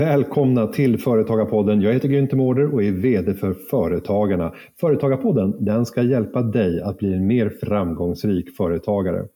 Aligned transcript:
Välkomna 0.00 0.66
till 0.66 0.98
Företagarpodden. 0.98 1.80
Jag 1.80 1.92
heter 1.92 2.08
Günther 2.08 2.36
Mårder 2.36 2.74
och 2.74 2.82
är 2.82 2.92
VD 2.92 3.34
för 3.34 3.54
Företagarna. 3.70 4.54
Företagarpodden 4.80 5.64
den 5.64 5.86
ska 5.86 6.02
hjälpa 6.02 6.42
dig 6.42 6.82
att 6.82 6.98
bli 6.98 7.14
en 7.14 7.26
mer 7.26 7.48
framgångsrik 7.60 8.56
företagare. 8.56 9.26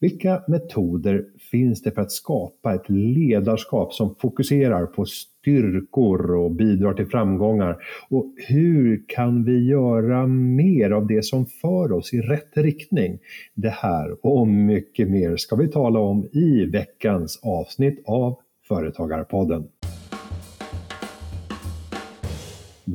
Vilka 0.00 0.42
metoder 0.48 1.24
finns 1.50 1.82
det 1.82 1.90
för 1.90 2.02
att 2.02 2.12
skapa 2.12 2.74
ett 2.74 2.88
ledarskap 2.88 3.94
som 3.94 4.14
fokuserar 4.14 4.86
på 4.86 5.04
styrkor 5.04 6.34
och 6.36 6.50
bidrar 6.50 6.94
till 6.94 7.06
framgångar? 7.06 7.76
Och 8.10 8.34
hur 8.48 9.04
kan 9.08 9.44
vi 9.44 9.68
göra 9.68 10.26
mer 10.26 10.90
av 10.90 11.06
det 11.06 11.24
som 11.24 11.46
för 11.46 11.92
oss 11.92 12.14
i 12.14 12.20
rätt 12.20 12.56
riktning? 12.56 13.18
Det 13.54 13.72
här 13.72 14.26
och 14.26 14.48
mycket 14.48 15.10
mer 15.10 15.36
ska 15.36 15.56
vi 15.56 15.68
tala 15.68 16.00
om 16.00 16.28
i 16.32 16.64
veckans 16.64 17.40
avsnitt 17.42 18.02
av 18.06 18.38
Företagarpodden. 18.68 19.64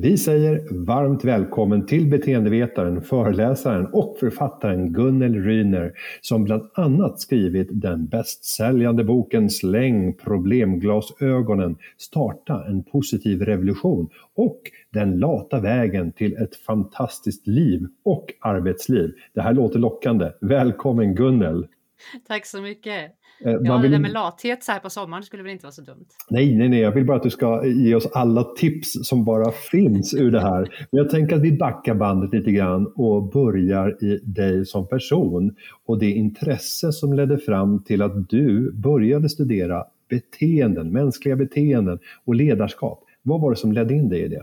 Vi 0.00 0.18
säger 0.18 0.62
varmt 0.70 1.24
välkommen 1.24 1.86
till 1.86 2.10
beteendevetaren, 2.10 3.00
föreläsaren 3.02 3.86
och 3.86 4.16
författaren 4.20 4.92
Gunnel 4.92 5.34
Ryner 5.34 5.92
som 6.20 6.44
bland 6.44 6.62
annat 6.74 7.20
skrivit 7.20 7.68
den 7.70 8.06
bästsäljande 8.06 9.04
boken 9.04 9.50
Släng 9.50 10.12
problemglasögonen, 10.14 11.76
starta 11.98 12.64
en 12.68 12.82
positiv 12.82 13.42
revolution 13.42 14.08
och 14.34 14.60
Den 14.90 15.18
lata 15.18 15.60
vägen 15.60 16.12
till 16.12 16.36
ett 16.36 16.56
fantastiskt 16.56 17.46
liv 17.46 17.86
och 18.04 18.32
arbetsliv. 18.40 19.12
Det 19.34 19.40
här 19.40 19.52
låter 19.52 19.78
lockande. 19.78 20.30
Välkommen 20.40 21.14
Gunnel! 21.14 21.66
Tack 22.28 22.46
så 22.46 22.62
mycket! 22.62 23.12
Eh, 23.44 23.52
ja, 23.62 23.78
vill... 23.78 23.90
det 23.90 23.96
där 23.96 24.02
med 24.02 24.12
lathet 24.12 24.64
så 24.64 24.72
här 24.72 24.78
på 24.78 24.90
sommaren 24.90 25.22
skulle 25.22 25.42
väl 25.42 25.52
inte 25.52 25.64
vara 25.64 25.72
så 25.72 25.82
dumt? 25.82 26.06
Nej, 26.30 26.54
nej, 26.54 26.68
nej, 26.68 26.80
jag 26.80 26.92
vill 26.92 27.04
bara 27.04 27.16
att 27.16 27.22
du 27.22 27.30
ska 27.30 27.66
ge 27.66 27.94
oss 27.94 28.06
alla 28.12 28.44
tips 28.44 28.92
som 29.02 29.24
bara 29.24 29.50
finns 29.50 30.14
ur 30.14 30.30
det 30.30 30.40
här. 30.40 30.60
Men 30.90 30.98
jag 30.98 31.10
tänker 31.10 31.36
att 31.36 31.42
vi 31.42 31.52
backar 31.52 31.94
bandet 31.94 32.32
lite 32.32 32.52
grann 32.52 32.92
och 32.96 33.30
börjar 33.30 34.04
i 34.04 34.20
dig 34.24 34.66
som 34.66 34.88
person 34.88 35.56
och 35.86 35.98
det 35.98 36.10
intresse 36.10 36.92
som 36.92 37.12
ledde 37.12 37.38
fram 37.38 37.82
till 37.84 38.02
att 38.02 38.28
du 38.28 38.72
började 38.72 39.28
studera 39.28 39.84
beteenden, 40.08 40.92
mänskliga 40.92 41.36
beteenden 41.36 41.98
och 42.24 42.34
ledarskap. 42.34 43.04
Vad 43.22 43.40
var 43.40 43.50
det 43.50 43.56
som 43.56 43.72
ledde 43.72 43.94
in 43.94 44.08
dig 44.08 44.22
i 44.22 44.28
det? 44.28 44.42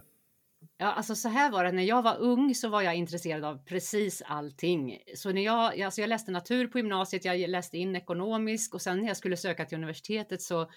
Ja, 0.81 0.91
alltså 0.91 1.15
så 1.15 1.29
här 1.29 1.51
var 1.51 1.63
det. 1.63 1.71
När 1.71 1.83
jag 1.83 2.01
var 2.01 2.17
ung 2.19 2.55
så 2.55 2.69
var 2.69 2.81
jag 2.81 2.95
intresserad 2.95 3.43
av 3.43 3.65
precis 3.65 4.21
allting. 4.25 4.97
Så 5.15 5.31
när 5.31 5.41
jag, 5.41 5.81
alltså 5.81 6.01
jag 6.01 6.07
läste 6.07 6.31
natur 6.31 6.67
på 6.67 6.77
gymnasiet, 6.77 7.25
jag 7.25 7.49
läste 7.49 7.77
in 7.77 7.95
ekonomisk 7.95 8.73
och 8.73 8.81
sen 8.81 8.99
när 8.99 9.07
jag 9.07 9.17
skulle 9.17 9.37
söka 9.37 9.65
till 9.65 9.77
universitetet 9.77 10.41
så 10.41 10.69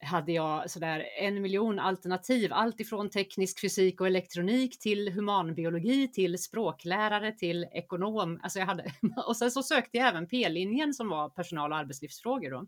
hade 0.00 0.32
jag 0.32 0.70
sådär 0.70 1.04
en 1.20 1.42
miljon 1.42 1.78
alternativ, 1.78 2.52
allt 2.52 2.80
ifrån 2.80 3.10
teknisk 3.10 3.60
fysik 3.60 4.00
och 4.00 4.06
elektronik 4.06 4.78
till 4.78 5.12
humanbiologi, 5.12 6.08
till 6.08 6.38
språklärare, 6.38 7.32
till 7.32 7.64
ekonom. 7.72 8.40
Alltså 8.42 8.58
jag 8.58 8.66
hade, 8.66 8.92
och 9.26 9.36
sen 9.36 9.50
så 9.50 9.62
sökte 9.62 9.98
jag 9.98 10.08
även 10.08 10.26
P-linjen 10.26 10.94
som 10.94 11.08
var 11.08 11.28
personal 11.28 11.72
och 11.72 11.78
arbetslivsfrågor 11.78 12.50
då. 12.50 12.66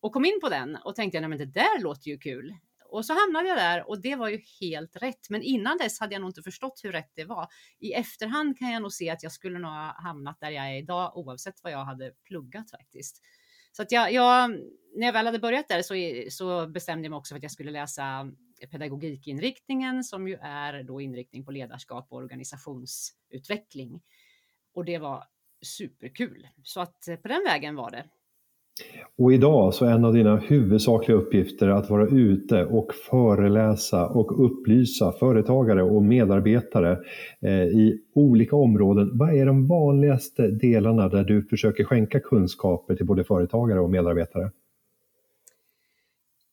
Och 0.00 0.12
kom 0.12 0.24
in 0.24 0.40
på 0.40 0.48
den 0.48 0.76
och 0.84 0.94
tänkte, 0.94 1.20
nej 1.20 1.28
men 1.28 1.38
det 1.38 1.46
där 1.46 1.82
låter 1.82 2.08
ju 2.08 2.18
kul. 2.18 2.54
Och 2.90 3.06
så 3.06 3.12
hamnade 3.12 3.48
jag 3.48 3.58
där 3.58 3.88
och 3.88 4.00
det 4.00 4.16
var 4.16 4.28
ju 4.28 4.40
helt 4.60 4.96
rätt. 4.96 5.30
Men 5.30 5.42
innan 5.42 5.78
dess 5.78 6.00
hade 6.00 6.14
jag 6.14 6.20
nog 6.20 6.30
inte 6.30 6.42
förstått 6.42 6.80
hur 6.84 6.92
rätt 6.92 7.10
det 7.14 7.24
var. 7.24 7.46
I 7.78 7.92
efterhand 7.92 8.58
kan 8.58 8.70
jag 8.70 8.82
nog 8.82 8.92
se 8.92 9.10
att 9.10 9.22
jag 9.22 9.32
skulle 9.32 9.58
nog 9.58 9.70
ha 9.70 10.02
hamnat 10.02 10.40
där 10.40 10.50
jag 10.50 10.70
är 10.70 10.76
idag 10.76 11.16
oavsett 11.16 11.62
vad 11.62 11.72
jag 11.72 11.84
hade 11.84 12.12
pluggat 12.24 12.70
faktiskt. 12.70 13.22
Så 13.72 13.82
att 13.82 13.92
jag, 13.92 14.12
jag 14.12 14.50
när 14.96 15.06
jag 15.06 15.12
väl 15.12 15.26
hade 15.26 15.38
börjat 15.38 15.68
där 15.68 15.82
så, 15.82 15.94
så 16.30 16.66
bestämde 16.66 17.06
jag 17.06 17.10
mig 17.10 17.18
också 17.18 17.34
för 17.34 17.36
att 17.36 17.42
jag 17.42 17.52
skulle 17.52 17.70
läsa 17.70 18.32
pedagogikinriktningen 18.70 20.04
som 20.04 20.28
ju 20.28 20.38
är 20.42 20.82
då 20.82 21.00
inriktning 21.00 21.44
på 21.44 21.50
ledarskap 21.50 22.06
och 22.10 22.18
organisationsutveckling. 22.18 24.02
Och 24.74 24.84
det 24.84 24.98
var 24.98 25.24
superkul. 25.62 26.48
Så 26.62 26.80
att 26.80 27.08
eh, 27.08 27.16
på 27.16 27.28
den 27.28 27.42
vägen 27.44 27.74
var 27.74 27.90
det. 27.90 28.04
Och 29.18 29.32
idag 29.32 29.74
så 29.74 29.84
är 29.84 29.90
en 29.90 30.04
av 30.04 30.14
dina 30.14 30.36
huvudsakliga 30.36 31.18
uppgifter 31.18 31.68
att 31.68 31.90
vara 31.90 32.06
ute 32.06 32.64
och 32.64 32.94
föreläsa 33.10 34.06
och 34.06 34.46
upplysa 34.46 35.12
företagare 35.12 35.82
och 35.82 36.02
medarbetare 36.02 36.98
eh, 37.40 37.62
i 37.62 38.00
olika 38.14 38.56
områden. 38.56 39.10
Vad 39.12 39.34
är 39.34 39.46
de 39.46 39.66
vanligaste 39.66 40.48
delarna 40.48 41.08
där 41.08 41.24
du 41.24 41.42
försöker 41.42 41.84
skänka 41.84 42.20
kunskaper 42.20 42.94
till 42.94 43.06
både 43.06 43.24
företagare 43.24 43.80
och 43.80 43.90
medarbetare? 43.90 44.50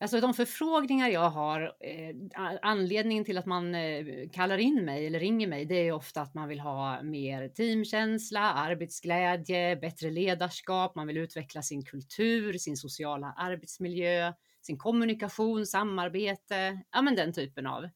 Alltså 0.03 0.21
de 0.21 0.33
förfrågningar 0.33 1.09
jag 1.09 1.29
har, 1.29 1.61
eh, 1.79 2.15
anledningen 2.61 3.25
till 3.25 3.37
att 3.37 3.45
man 3.45 3.75
eh, 3.75 4.05
kallar 4.31 4.57
in 4.57 4.85
mig 4.85 5.07
eller 5.07 5.19
ringer 5.19 5.47
mig, 5.47 5.65
det 5.65 5.75
är 5.75 5.91
ofta 5.91 6.21
att 6.21 6.33
man 6.33 6.49
vill 6.49 6.59
ha 6.59 7.03
mer 7.03 7.49
teamkänsla, 7.49 8.39
arbetsglädje, 8.39 9.75
bättre 9.75 10.09
ledarskap, 10.09 10.95
man 10.95 11.07
vill 11.07 11.17
utveckla 11.17 11.61
sin 11.61 11.85
kultur, 11.85 12.53
sin 12.53 12.77
sociala 12.77 13.33
arbetsmiljö, 13.37 14.33
sin 14.61 14.77
kommunikation, 14.77 15.65
samarbete, 15.65 16.83
ja 16.91 17.01
men 17.01 17.15
den 17.15 17.33
typen 17.33 17.67
av 17.67 17.89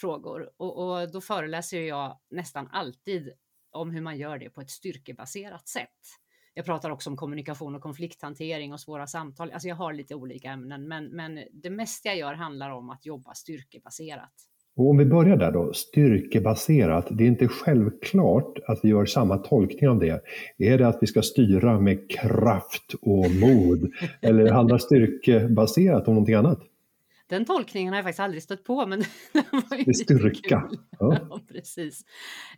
frågor. 0.00 0.50
Och, 0.56 0.76
och 0.78 1.12
då 1.12 1.20
föreläser 1.20 1.80
jag 1.80 2.20
nästan 2.30 2.68
alltid 2.72 3.32
om 3.70 3.90
hur 3.90 4.00
man 4.00 4.18
gör 4.18 4.38
det 4.38 4.50
på 4.50 4.60
ett 4.60 4.70
styrkebaserat 4.70 5.68
sätt. 5.68 6.21
Jag 6.54 6.64
pratar 6.64 6.90
också 6.90 7.10
om 7.10 7.16
kommunikation 7.16 7.74
och 7.74 7.82
konflikthantering 7.82 8.72
och 8.72 8.80
svåra 8.80 9.06
samtal. 9.06 9.50
Alltså 9.52 9.68
jag 9.68 9.76
har 9.76 9.92
lite 9.92 10.14
olika 10.14 10.50
ämnen, 10.50 10.88
men, 10.88 11.04
men 11.04 11.38
det 11.52 11.70
mesta 11.70 12.08
jag 12.08 12.18
gör 12.18 12.34
handlar 12.34 12.70
om 12.70 12.90
att 12.90 13.06
jobba 13.06 13.34
styrkebaserat. 13.34 14.32
Och 14.76 14.90
om 14.90 14.98
vi 14.98 15.04
börjar 15.04 15.36
där 15.36 15.52
då, 15.52 15.72
styrkebaserat. 15.72 17.06
Det 17.10 17.24
är 17.24 17.28
inte 17.28 17.48
självklart 17.48 18.58
att 18.66 18.80
vi 18.82 18.88
gör 18.88 19.06
samma 19.06 19.38
tolkning 19.38 19.90
av 19.90 19.98
det. 19.98 20.22
Är 20.58 20.78
det 20.78 20.88
att 20.88 20.98
vi 21.00 21.06
ska 21.06 21.22
styra 21.22 21.80
med 21.80 22.10
kraft 22.10 22.94
och 23.02 23.30
mod? 23.30 23.92
eller 24.20 24.50
handlar 24.50 24.78
styrkebaserat 24.78 26.08
om 26.08 26.14
någonting 26.14 26.34
annat? 26.34 26.60
Den 27.32 27.44
tolkningen 27.44 27.92
har 27.92 27.98
jag 27.98 28.04
faktiskt 28.04 28.20
aldrig 28.20 28.42
stött 28.42 28.64
på, 28.64 28.86
men 28.86 28.98
den 29.32 29.44
var 29.50 29.76
ju 29.76 29.84
Det 29.84 29.94
styrka. 29.94 30.68
Ja. 30.98 31.16
ja. 31.30 31.40
precis. 31.48 32.00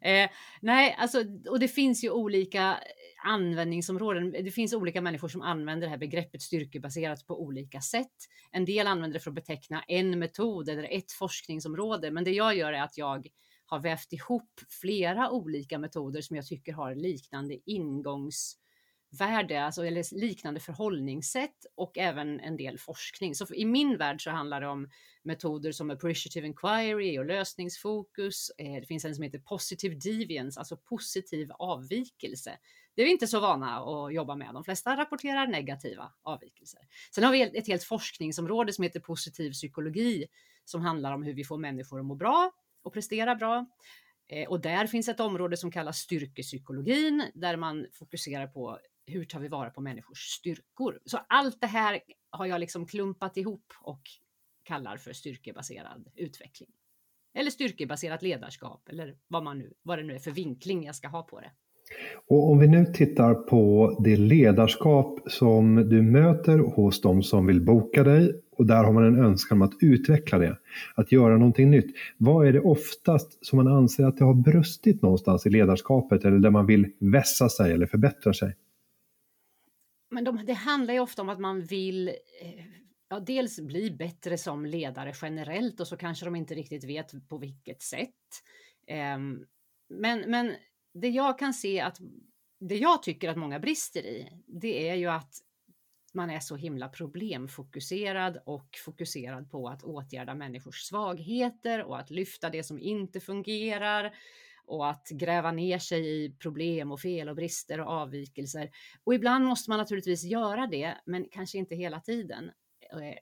Eh, 0.01 0.31
nej, 0.61 0.97
alltså, 0.99 1.25
och 1.49 1.61
det 1.61 1.69
finns 1.69 2.05
ju 2.05 2.11
olika 2.11 2.79
användningsområden. 3.25 4.33
Det 4.33 4.51
finns 4.51 4.75
olika 4.75 5.01
människor 5.01 5.29
som 5.29 5.43
använder 5.43 5.87
det 5.87 5.91
här 5.91 5.99
begreppet 5.99 6.43
styrkebaserat 6.43 7.27
på 7.27 7.43
olika 7.43 7.81
sätt. 7.81 8.17
En 8.53 8.65
del 8.65 8.87
använder 8.87 9.15
det 9.15 9.21
för 9.21 9.31
att 9.31 9.35
beteckna 9.35 9.83
en 9.89 10.19
metod 10.19 10.69
eller 10.69 10.89
ett 10.91 11.13
forskningsområde, 11.13 12.11
men 12.11 12.25
det 12.25 12.31
jag 12.31 12.57
gör 12.57 12.73
är 12.73 12.83
att 12.83 12.99
jag 12.99 13.27
har 13.67 13.81
vävt 13.81 14.13
ihop 14.13 14.61
flera 14.81 15.31
olika 15.31 15.79
metoder 15.79 16.21
som 16.21 16.37
jag 16.37 16.47
tycker 16.47 16.73
har 16.73 16.95
liknande 16.95 17.59
ingångs 17.67 18.57
värde, 19.21 19.65
alltså 19.65 19.87
eller 19.87 20.15
liknande 20.15 20.61
förhållningssätt 20.61 21.67
och 21.75 21.99
även 21.99 22.41
en 22.41 22.57
del 22.57 22.79
forskning. 22.79 23.35
Så 23.35 23.55
i 23.55 23.65
min 23.65 23.97
värld 23.97 24.25
så 24.25 24.31
handlar 24.31 24.61
det 24.61 24.67
om 24.67 24.89
metoder 25.23 25.73
som 25.73 25.91
appreciative 25.91 26.47
inquiry 26.47 27.19
och 27.19 27.25
lösningsfokus. 27.25 28.51
Eh, 28.59 28.81
det 28.81 28.87
finns 28.87 29.05
en 29.05 29.15
som 29.15 29.25
heter 29.25 29.39
positive 29.39 29.95
deviance, 29.95 30.61
alltså 30.61 30.77
positiv 30.77 31.53
avvikelse. 31.53 32.59
Det 32.95 33.03
är 33.03 33.07
vi 33.07 33.13
inte 33.13 33.27
så 33.27 33.41
vana 33.41 33.79
att 33.79 34.15
jobba 34.15 34.37
med. 34.37 34.55
De 34.55 34.65
flesta 34.65 34.97
rapporterar 34.97 35.47
negativa 35.47 36.13
avvikelser. 36.23 36.81
Sen 37.15 37.25
har 37.25 37.33
vi 37.33 37.43
ett 37.43 37.67
helt 37.67 37.85
forskningsområde 37.85 38.73
som 38.73 38.85
heter 38.85 39.01
positiv 39.01 39.53
psykologi 39.53 40.27
som 40.65 40.81
handlar 40.81 41.13
om 41.13 41.23
hur 41.23 41.35
vi 41.35 41.45
får 41.45 41.59
människor 41.59 42.01
att 42.01 42.07
må 42.07 42.15
bra 42.15 42.53
och 42.83 42.93
prestera 42.93 43.35
bra. 43.35 43.67
Eh, 44.29 44.49
och 44.49 44.61
där 44.61 44.87
finns 44.87 45.09
ett 45.09 45.21
område 45.21 45.57
som 45.57 45.71
kallas 45.71 45.99
styrkepsykologin 45.99 47.31
där 47.35 47.57
man 47.57 47.87
fokuserar 47.93 48.47
på 48.47 48.79
hur 49.07 49.25
tar 49.25 49.41
vi 49.41 49.49
vara 49.49 49.71
på 49.71 49.81
människors 49.81 50.19
styrkor? 50.19 50.99
Så 51.05 51.19
allt 51.29 51.61
det 51.61 51.67
här 51.67 52.01
har 52.31 52.47
jag 52.47 52.61
liksom 52.61 52.87
klumpat 52.87 53.37
ihop 53.37 53.73
och 53.81 54.03
kallar 54.63 54.97
för 54.97 55.13
styrkebaserad 55.13 56.09
utveckling. 56.17 56.71
Eller 57.35 57.51
styrkebaserat 57.51 58.23
ledarskap 58.23 58.89
eller 58.89 59.17
vad, 59.29 59.45
man 59.45 59.59
nu, 59.59 59.73
vad 59.83 59.99
det 59.99 60.03
nu 60.03 60.15
är 60.15 60.19
för 60.19 60.31
vinkling 60.31 60.85
jag 60.85 60.95
ska 60.95 61.09
ha 61.09 61.23
på 61.23 61.41
det. 61.41 61.51
Och 62.27 62.51
om 62.51 62.59
vi 62.59 62.69
nu 62.69 62.85
tittar 62.85 63.35
på 63.35 63.97
det 64.05 64.17
ledarskap 64.17 65.21
som 65.27 65.89
du 65.89 66.03
möter 66.03 66.59
hos 66.59 67.01
de 67.01 67.23
som 67.23 67.47
vill 67.47 67.61
boka 67.61 68.05
dig 68.05 68.41
och 68.57 68.67
där 68.67 68.85
har 68.85 68.93
man 68.93 69.05
en 69.05 69.25
önskan 69.25 69.59
om 69.59 69.63
att 69.63 69.75
utveckla 69.81 70.39
det, 70.39 70.59
att 70.95 71.13
göra 71.13 71.37
någonting 71.37 71.71
nytt. 71.71 71.97
Vad 72.17 72.47
är 72.47 72.53
det 72.53 72.61
oftast 72.61 73.47
som 73.47 73.57
man 73.57 73.69
anser 73.69 74.05
att 74.05 74.17
det 74.17 74.25
har 74.25 74.35
brustit 74.35 75.03
någonstans 75.03 75.47
i 75.47 75.51
ledarskapet 75.51 76.25
eller 76.25 76.39
där 76.39 76.51
man 76.51 76.67
vill 76.67 76.91
vässa 76.99 77.49
sig 77.49 77.73
eller 77.73 77.87
förbättra 77.87 78.33
sig? 78.33 78.55
Men 80.15 80.25
de, 80.25 80.47
det 80.47 80.53
handlar 80.53 80.95
ju 80.95 81.01
ofta 81.01 81.23
om 81.23 81.29
att 81.29 81.41
man 81.41 81.65
vill 81.65 82.09
eh, 82.09 82.65
ja, 83.09 83.21
dels 83.21 83.61
bli 83.61 83.91
bättre 83.91 84.39
som 84.39 84.67
ledare 84.67 85.13
generellt 85.23 85.81
och 85.81 85.89
så 85.89 85.97
kanske 85.97 86.25
de 86.25 86.37
inte 86.37 86.55
riktigt 86.55 86.85
vet 86.85 87.29
på 87.29 87.39
vilket 87.39 87.83
sätt. 87.83 88.11
Um, 89.17 89.47
men, 89.89 90.31
men 90.31 90.55
det 90.95 91.09
jag 91.09 91.39
kan 91.39 91.55
se 91.55 91.81
att 91.81 91.99
det 92.61 92.77
jag 92.77 93.03
tycker 93.03 93.29
att 93.29 93.37
många 93.37 93.59
brister 93.59 94.07
i, 94.07 94.29
det 94.47 94.89
är 94.89 94.95
ju 94.95 95.07
att 95.07 95.35
man 96.15 96.31
är 96.31 96.41
så 96.41 96.57
himla 96.57 96.89
problemfokuserad 96.89 98.39
och 98.47 98.69
fokuserad 98.85 99.51
på 99.51 99.69
att 99.69 99.83
åtgärda 99.83 100.35
människors 100.35 100.83
svagheter 100.83 101.83
och 101.83 101.99
att 101.99 102.11
lyfta 102.11 102.51
det 102.51 102.63
som 102.63 102.79
inte 102.79 103.21
fungerar 103.21 104.15
och 104.67 104.91
att 104.91 105.09
gräva 105.09 105.53
ner 105.53 105.79
sig 105.79 106.25
i 106.25 106.31
problem 106.31 106.93
och 106.93 107.01
fel 107.01 107.29
och 107.29 107.37
brister 107.37 107.81
och 107.81 107.93
avvikelser. 107.93 108.71
Och 109.05 109.15
ibland 109.15 109.45
måste 109.45 109.71
man 109.71 109.79
naturligtvis 109.79 110.25
göra 110.25 110.67
det, 110.67 110.95
men 111.07 111.29
kanske 111.31 111.59
inte 111.59 111.75
hela 111.75 112.01
tiden. 112.01 112.51
Eh, 112.93 113.19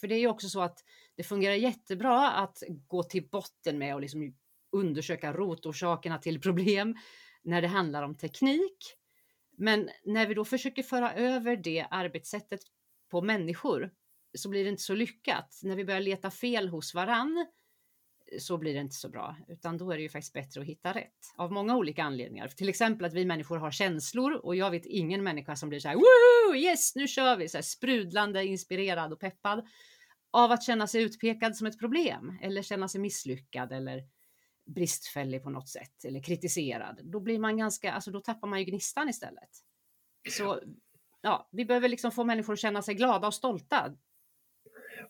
för 0.00 0.08
det 0.08 0.14
är 0.14 0.20
ju 0.20 0.28
också 0.28 0.48
så 0.48 0.60
att 0.60 0.78
det 1.16 1.22
fungerar 1.22 1.54
jättebra 1.54 2.30
att 2.30 2.62
gå 2.86 3.02
till 3.02 3.28
botten 3.28 3.78
med 3.78 3.94
och 3.94 4.00
liksom 4.00 4.34
undersöka 4.72 5.32
rotorsakerna 5.32 6.18
till 6.18 6.40
problem 6.40 6.96
när 7.42 7.62
det 7.62 7.68
handlar 7.68 8.02
om 8.02 8.14
teknik. 8.14 8.78
Men 9.56 9.90
när 10.04 10.26
vi 10.26 10.34
då 10.34 10.44
försöker 10.44 10.82
föra 10.82 11.12
över 11.12 11.56
det 11.56 11.86
arbetssättet 11.90 12.60
på 13.10 13.22
människor 13.22 13.90
så 14.38 14.48
blir 14.48 14.64
det 14.64 14.70
inte 14.70 14.82
så 14.82 14.94
lyckat. 14.94 15.60
När 15.62 15.76
vi 15.76 15.84
börjar 15.84 16.00
leta 16.00 16.30
fel 16.30 16.68
hos 16.68 16.94
varann 16.94 17.46
så 18.38 18.58
blir 18.58 18.74
det 18.74 18.80
inte 18.80 18.94
så 18.94 19.08
bra, 19.08 19.36
utan 19.48 19.78
då 19.78 19.90
är 19.90 19.96
det 19.96 20.02
ju 20.02 20.08
faktiskt 20.08 20.32
bättre 20.32 20.60
att 20.60 20.66
hitta 20.66 20.92
rätt 20.92 21.32
av 21.36 21.52
många 21.52 21.76
olika 21.76 22.04
anledningar. 22.04 22.48
Till 22.48 22.68
exempel 22.68 23.06
att 23.06 23.14
vi 23.14 23.24
människor 23.24 23.56
har 23.56 23.70
känslor 23.70 24.32
och 24.32 24.56
jag 24.56 24.70
vet 24.70 24.86
ingen 24.86 25.22
människa 25.22 25.56
som 25.56 25.68
blir 25.68 25.80
så 25.80 25.88
här 25.88 25.96
Woo! 25.96 26.56
yes, 26.56 26.94
nu 26.96 27.08
kör 27.08 27.36
vi, 27.36 27.48
så 27.48 27.56
här 27.56 27.62
sprudlande, 27.62 28.44
inspirerad 28.44 29.12
och 29.12 29.20
peppad 29.20 29.66
av 30.30 30.52
att 30.52 30.62
känna 30.62 30.86
sig 30.86 31.02
utpekad 31.02 31.56
som 31.56 31.66
ett 31.66 31.78
problem 31.78 32.38
eller 32.42 32.62
känna 32.62 32.88
sig 32.88 33.00
misslyckad 33.00 33.72
eller 33.72 34.02
bristfällig 34.66 35.42
på 35.42 35.50
något 35.50 35.68
sätt 35.68 36.04
eller 36.04 36.22
kritiserad. 36.22 37.00
Då 37.02 37.20
blir 37.20 37.38
man 37.38 37.56
ganska, 37.56 37.92
alltså 37.92 38.10
då 38.10 38.20
tappar 38.20 38.48
man 38.48 38.58
ju 38.58 38.64
gnistan 38.64 39.08
istället. 39.08 39.50
Så 40.30 40.60
ja, 41.20 41.48
vi 41.52 41.64
behöver 41.64 41.88
liksom 41.88 42.12
få 42.12 42.24
människor 42.24 42.52
att 42.52 42.58
känna 42.58 42.82
sig 42.82 42.94
glada 42.94 43.26
och 43.26 43.34
stolta. 43.34 43.94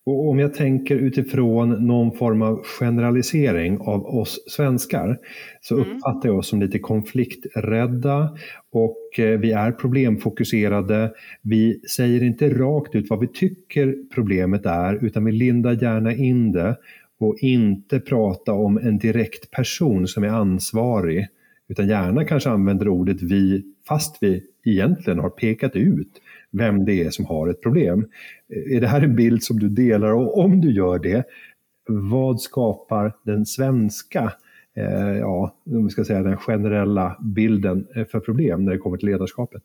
Och 0.07 0.29
om 0.29 0.39
jag 0.39 0.55
tänker 0.55 0.97
utifrån 0.97 1.87
någon 1.87 2.13
form 2.13 2.43
av 2.43 2.63
generalisering 2.65 3.79
av 3.79 4.07
oss 4.07 4.45
svenskar 4.47 5.19
så 5.61 5.75
mm. 5.77 5.89
uppfattar 5.89 6.29
jag 6.29 6.39
oss 6.39 6.49
som 6.49 6.61
lite 6.61 6.79
konflikträdda 6.79 8.37
och 8.73 9.19
eh, 9.19 9.39
vi 9.39 9.53
är 9.53 9.73
problemfokuserade. 9.73 11.13
Vi 11.43 11.81
säger 11.97 12.23
inte 12.23 12.49
rakt 12.49 12.95
ut 12.95 13.11
vad 13.11 13.21
vi 13.21 13.29
tycker 13.29 13.95
problemet 14.15 14.67
är 14.67 15.05
utan 15.05 15.25
vi 15.25 15.33
lindar 15.33 15.83
gärna 15.83 16.15
in 16.15 16.53
det 16.53 16.77
och 17.21 17.37
inte 17.39 18.01
prata 18.01 18.53
om 18.53 18.79
en 18.79 18.99
direkt 18.99 19.51
person 19.51 20.07
som 20.07 20.25
är 20.25 20.29
ansvarig 20.29 21.27
utan 21.69 21.89
gärna 21.89 22.25
kanske 22.25 22.51
använder 22.51 22.89
ordet 22.89 23.23
vi 23.23 23.63
fast 23.89 24.17
vi 24.21 24.43
egentligen 24.65 25.19
har 25.19 25.31
pekat 25.31 25.77
ut 25.77 26.21
vem 26.59 26.85
det 26.85 27.05
är 27.05 27.11
som 27.11 27.25
har 27.25 27.49
ett 27.49 27.63
problem. 27.63 28.09
Är 28.49 28.81
det 28.81 28.87
här 28.87 29.03
en 29.03 29.17
bild 29.17 29.43
som 29.43 29.59
du 29.59 29.69
delar 29.69 30.13
och 30.13 30.39
om 30.39 30.61
du 30.61 30.73
gör 30.73 30.99
det, 30.99 31.25
vad 31.89 32.41
skapar 32.41 33.13
den 33.23 33.47
svenska, 33.47 34.33
eh, 34.77 35.19
ja, 35.19 35.57
om 35.67 35.85
vi 35.85 35.91
ska 35.91 36.05
säga 36.05 36.23
den 36.23 36.37
generella 36.37 37.17
bilden 37.21 37.87
för 38.11 38.21
problem 38.21 38.65
när 38.65 38.73
det 38.73 38.79
kommer 38.79 38.97
till 38.97 39.09
ledarskapet? 39.09 39.63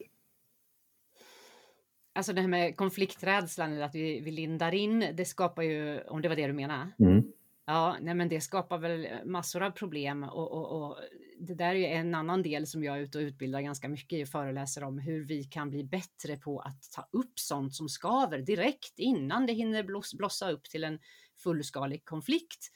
Alltså 2.16 2.34
det 2.34 2.42
här 2.42 2.48
med 2.48 2.76
konflikträdslan, 2.76 3.72
eller 3.72 3.86
att 3.86 3.96
vi, 3.96 4.22
vi 4.22 4.32
lindar 4.32 4.74
in, 4.74 5.06
det 5.18 5.26
skapar 5.26 5.64
ju, 5.64 6.00
om 6.08 6.22
det 6.22 6.30
var 6.30 6.36
det 6.36 6.48
du 6.48 6.54
menade, 6.54 6.90
mm. 7.00 7.24
Ja, 7.70 7.96
nej 8.02 8.16
men 8.16 8.30
det 8.30 8.42
skapar 8.42 8.78
väl 8.78 9.08
massor 9.26 9.64
av 9.64 9.72
problem 9.72 10.24
och, 10.24 10.52
och, 10.52 10.82
och, 10.82 10.98
det 11.40 11.56
där 11.56 11.70
är 11.70 11.74
ju 11.76 11.86
en 11.86 12.16
annan 12.16 12.42
del 12.42 12.68
som 12.68 12.84
jag 12.84 12.98
är 12.98 13.02
ute 13.02 13.18
och 13.18 13.22
utbildar 13.22 13.62
ganska 13.62 13.90
mycket 13.90 14.20
i 14.20 14.24
och 14.24 14.28
föreläser 14.28 14.84
om 14.84 15.00
hur 15.00 15.26
vi 15.26 15.44
kan 15.44 15.70
bli 15.70 15.84
bättre 15.84 16.38
på 16.38 16.60
att 16.60 16.92
ta 16.96 17.08
upp 17.12 17.40
sånt 17.40 17.76
som 17.76 17.90
skaver 17.90 18.40
direkt 18.40 19.00
innan 19.00 19.46
det 19.46 19.54
hinner 19.54 19.84
bloss, 19.84 20.14
blossa 20.14 20.52
upp 20.52 20.64
till 20.64 20.84
en 20.84 21.00
fullskalig 21.44 22.06
konflikt. 22.06 22.72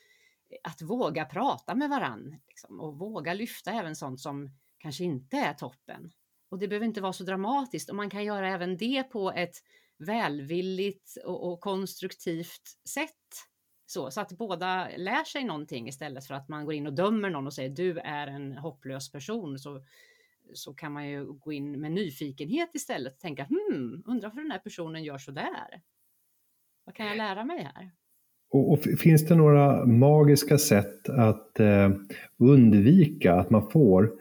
Att 0.63 0.81
våga 0.81 1.25
prata 1.25 1.75
med 1.75 1.89
varann 1.89 2.35
liksom, 2.47 2.79
och 2.79 2.99
våga 2.99 3.33
lyfta 3.33 3.71
även 3.71 3.95
sånt 3.95 4.19
som 4.19 4.49
kanske 4.77 5.03
inte 5.03 5.37
är 5.37 5.53
toppen. 5.53 6.11
Och 6.49 6.59
det 6.59 6.67
behöver 6.67 6.85
inte 6.85 7.01
vara 7.01 7.13
så 7.13 7.23
dramatiskt 7.23 7.89
och 7.89 7.95
man 7.95 8.09
kan 8.09 8.23
göra 8.23 8.49
även 8.49 8.77
det 8.77 9.03
på 9.03 9.31
ett 9.31 9.55
välvilligt 9.97 11.17
och, 11.25 11.51
och 11.51 11.61
konstruktivt 11.61 12.77
sätt 12.89 13.09
så, 13.93 14.11
så 14.11 14.21
att 14.21 14.31
båda 14.31 14.87
lär 14.97 15.23
sig 15.23 15.43
någonting 15.43 15.87
istället 15.87 16.25
för 16.25 16.33
att 16.33 16.49
man 16.49 16.65
går 16.65 16.73
in 16.73 16.87
och 16.87 16.93
dömer 16.93 17.29
någon 17.29 17.47
och 17.47 17.53
säger 17.53 17.69
du 17.69 17.99
är 17.99 18.27
en 18.27 18.57
hopplös 18.57 19.11
person. 19.11 19.59
Så, 19.59 19.83
så 20.53 20.73
kan 20.73 20.91
man 20.91 21.09
ju 21.09 21.25
gå 21.25 21.53
in 21.53 21.81
med 21.81 21.91
nyfikenhet 21.91 22.69
istället 22.73 23.13
och 23.13 23.19
tänka 23.19 23.43
hmm, 23.43 24.03
undrar 24.05 24.29
varför 24.29 24.41
den 24.41 24.51
här 24.51 24.59
personen 24.59 25.03
gör 25.03 25.17
så 25.17 25.31
där. 25.31 25.81
Vad 26.85 26.95
kan 26.95 27.05
jag 27.05 27.17
lära 27.17 27.45
mig 27.45 27.63
här? 27.63 27.91
Och, 28.49 28.71
och 28.71 28.79
finns 28.79 29.27
det 29.27 29.35
några 29.35 29.85
magiska 29.85 30.57
sätt 30.57 31.09
att 31.09 31.59
eh, 31.59 31.89
undvika 32.37 33.33
att 33.33 33.49
man 33.49 33.71
får 33.71 34.11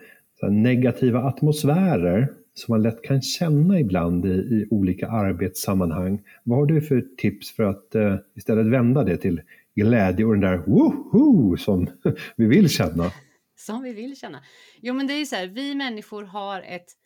negativa 0.50 1.22
atmosfärer 1.22 2.32
som 2.54 2.72
man 2.72 2.82
lätt 2.82 3.02
kan 3.02 3.22
känna 3.22 3.80
ibland 3.80 4.26
i, 4.26 4.28
i, 4.28 4.66
olika 4.70 5.08
arbetssammanhang. 5.08 6.22
Vad 6.44 6.58
har 6.58 6.66
du 6.66 6.80
för 6.80 7.04
tips 7.16 7.52
för 7.52 7.62
att 7.62 7.94
eh, 7.94 8.16
istället 8.34 8.66
vända 8.66 9.04
det 9.04 9.16
till 9.16 9.40
glädje 9.74 10.24
och 10.24 10.32
den 10.32 10.40
där 10.40 10.58
woho 10.58 11.56
som 11.56 11.86
vi 12.36 12.46
vill 12.46 12.68
känna? 12.68 13.12
Som 13.56 13.82
vi 13.82 13.92
vill 13.92 14.16
känna. 14.16 14.42
Jo, 14.80 14.94
men 14.94 15.06
det 15.06 15.12
är 15.12 15.18
ju 15.18 15.26
så 15.26 15.36
här, 15.36 15.46
vi 15.46 15.74
människor 15.74 16.22
har 16.22 16.62
ett 16.62 16.96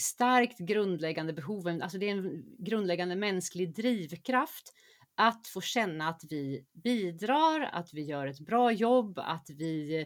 starkt 0.00 0.58
grundläggande 0.58 1.32
behov, 1.32 1.68
alltså 1.68 1.98
det 1.98 2.08
är 2.08 2.12
en 2.12 2.44
grundläggande 2.58 3.16
mänsklig 3.16 3.74
drivkraft 3.74 4.72
att 5.14 5.46
få 5.46 5.60
känna 5.60 6.08
att 6.08 6.22
vi 6.30 6.64
bidrar, 6.72 7.60
att 7.72 7.94
vi 7.94 8.02
gör 8.02 8.26
ett 8.26 8.40
bra 8.40 8.72
jobb, 8.72 9.18
att 9.18 9.50
vi 9.50 10.00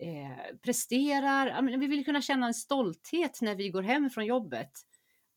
eh, 0.00 0.56
presterar. 0.62 1.78
Vi 1.78 1.86
vill 1.86 2.04
kunna 2.04 2.22
känna 2.22 2.46
en 2.46 2.54
stolthet 2.54 3.38
när 3.42 3.54
vi 3.54 3.70
går 3.70 3.82
hem 3.82 4.10
från 4.10 4.26
jobbet 4.26 4.70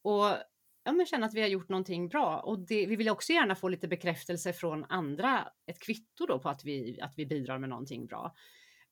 och 0.02 0.28
ja, 0.84 0.92
men 0.92 1.06
känna 1.06 1.26
att 1.26 1.34
vi 1.34 1.42
har 1.42 1.48
gjort 1.48 1.70
någonting 1.70 2.08
bra. 2.08 2.40
Och 2.40 2.60
det, 2.60 2.86
vi 2.86 2.96
vill 2.96 3.10
också 3.10 3.34
gärna 3.34 3.56
få 3.56 3.68
lite 3.68 3.88
bekräftelse 3.88 4.54
från 4.54 4.86
andra, 4.90 5.48
ett 5.66 5.80
kvitto 5.80 6.26
då 6.26 6.40
på 6.40 6.50
att 6.50 6.66
vi, 6.66 7.00
att 7.02 7.14
vi 7.18 7.26
bidrar 7.26 7.60
med 7.60 7.70
någonting 7.70 8.06
bra. 8.06 8.36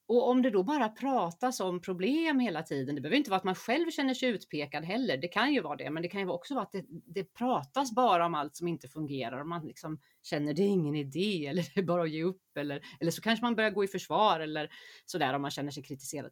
Och 0.07 0.29
om 0.29 0.41
det 0.41 0.49
då 0.49 0.63
bara 0.63 0.89
pratas 0.89 1.59
om 1.59 1.81
problem 1.81 2.39
hela 2.39 2.63
tiden, 2.63 2.95
det 2.95 3.01
behöver 3.01 3.17
inte 3.17 3.29
vara 3.29 3.37
att 3.37 3.43
man 3.43 3.55
själv 3.55 3.91
känner 3.91 4.13
sig 4.13 4.29
utpekad 4.29 4.83
heller, 4.83 5.17
det 5.17 5.27
kan 5.27 5.53
ju 5.53 5.61
vara 5.61 5.75
det, 5.75 5.89
men 5.89 6.03
det 6.03 6.09
kan 6.09 6.21
ju 6.21 6.29
också 6.29 6.53
vara 6.53 6.63
att 6.63 6.71
det, 6.71 6.85
det 7.05 7.23
pratas 7.23 7.91
bara 7.91 8.25
om 8.25 8.35
allt 8.35 8.55
som 8.55 8.67
inte 8.67 8.87
fungerar 8.87 9.39
och 9.39 9.47
man 9.47 9.67
liksom 9.67 9.99
känner 10.23 10.53
det 10.53 10.61
är 10.61 10.67
ingen 10.67 10.95
idé 10.95 11.45
eller 11.49 11.65
det 11.73 11.79
är 11.79 11.83
bara 11.83 12.03
att 12.03 12.11
ge 12.11 12.23
upp 12.23 12.57
eller, 12.57 12.81
eller 12.99 13.11
så 13.11 13.21
kanske 13.21 13.45
man 13.45 13.55
börjar 13.55 13.71
gå 13.71 13.83
i 13.83 13.87
försvar 13.87 14.39
eller 14.39 14.69
sådär 15.05 15.33
om 15.33 15.41
man 15.41 15.51
känner 15.51 15.71
sig 15.71 15.83
kritiserad. 15.83 16.31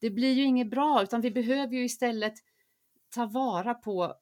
Det 0.00 0.10
blir 0.10 0.32
ju 0.32 0.42
inget 0.42 0.70
bra, 0.70 1.02
utan 1.02 1.20
vi 1.20 1.30
behöver 1.30 1.74
ju 1.74 1.84
istället 1.84 2.34
ta 3.14 3.26
vara 3.26 3.74
på 3.74 4.14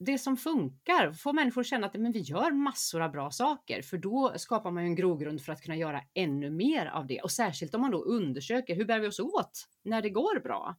det 0.00 0.18
som 0.18 0.36
funkar, 0.36 1.12
få 1.12 1.32
människor 1.32 1.60
att 1.60 1.66
känna 1.66 1.86
att 1.86 1.94
men 1.94 2.12
vi 2.12 2.20
gör 2.20 2.50
massor 2.50 3.00
av 3.00 3.10
bra 3.10 3.30
saker, 3.30 3.82
för 3.82 3.98
då 3.98 4.32
skapar 4.36 4.70
man 4.70 4.84
en 4.84 4.94
grogrund 4.94 5.42
för 5.42 5.52
att 5.52 5.62
kunna 5.62 5.76
göra 5.76 6.02
ännu 6.14 6.50
mer 6.50 6.86
av 6.86 7.06
det. 7.06 7.20
Och 7.20 7.30
särskilt 7.30 7.74
om 7.74 7.80
man 7.80 7.90
då 7.90 8.02
undersöker 8.02 8.76
hur 8.76 8.84
bär 8.84 9.00
vi 9.00 9.06
oss 9.06 9.20
åt 9.20 9.68
när 9.82 10.02
det 10.02 10.10
går 10.10 10.40
bra? 10.40 10.76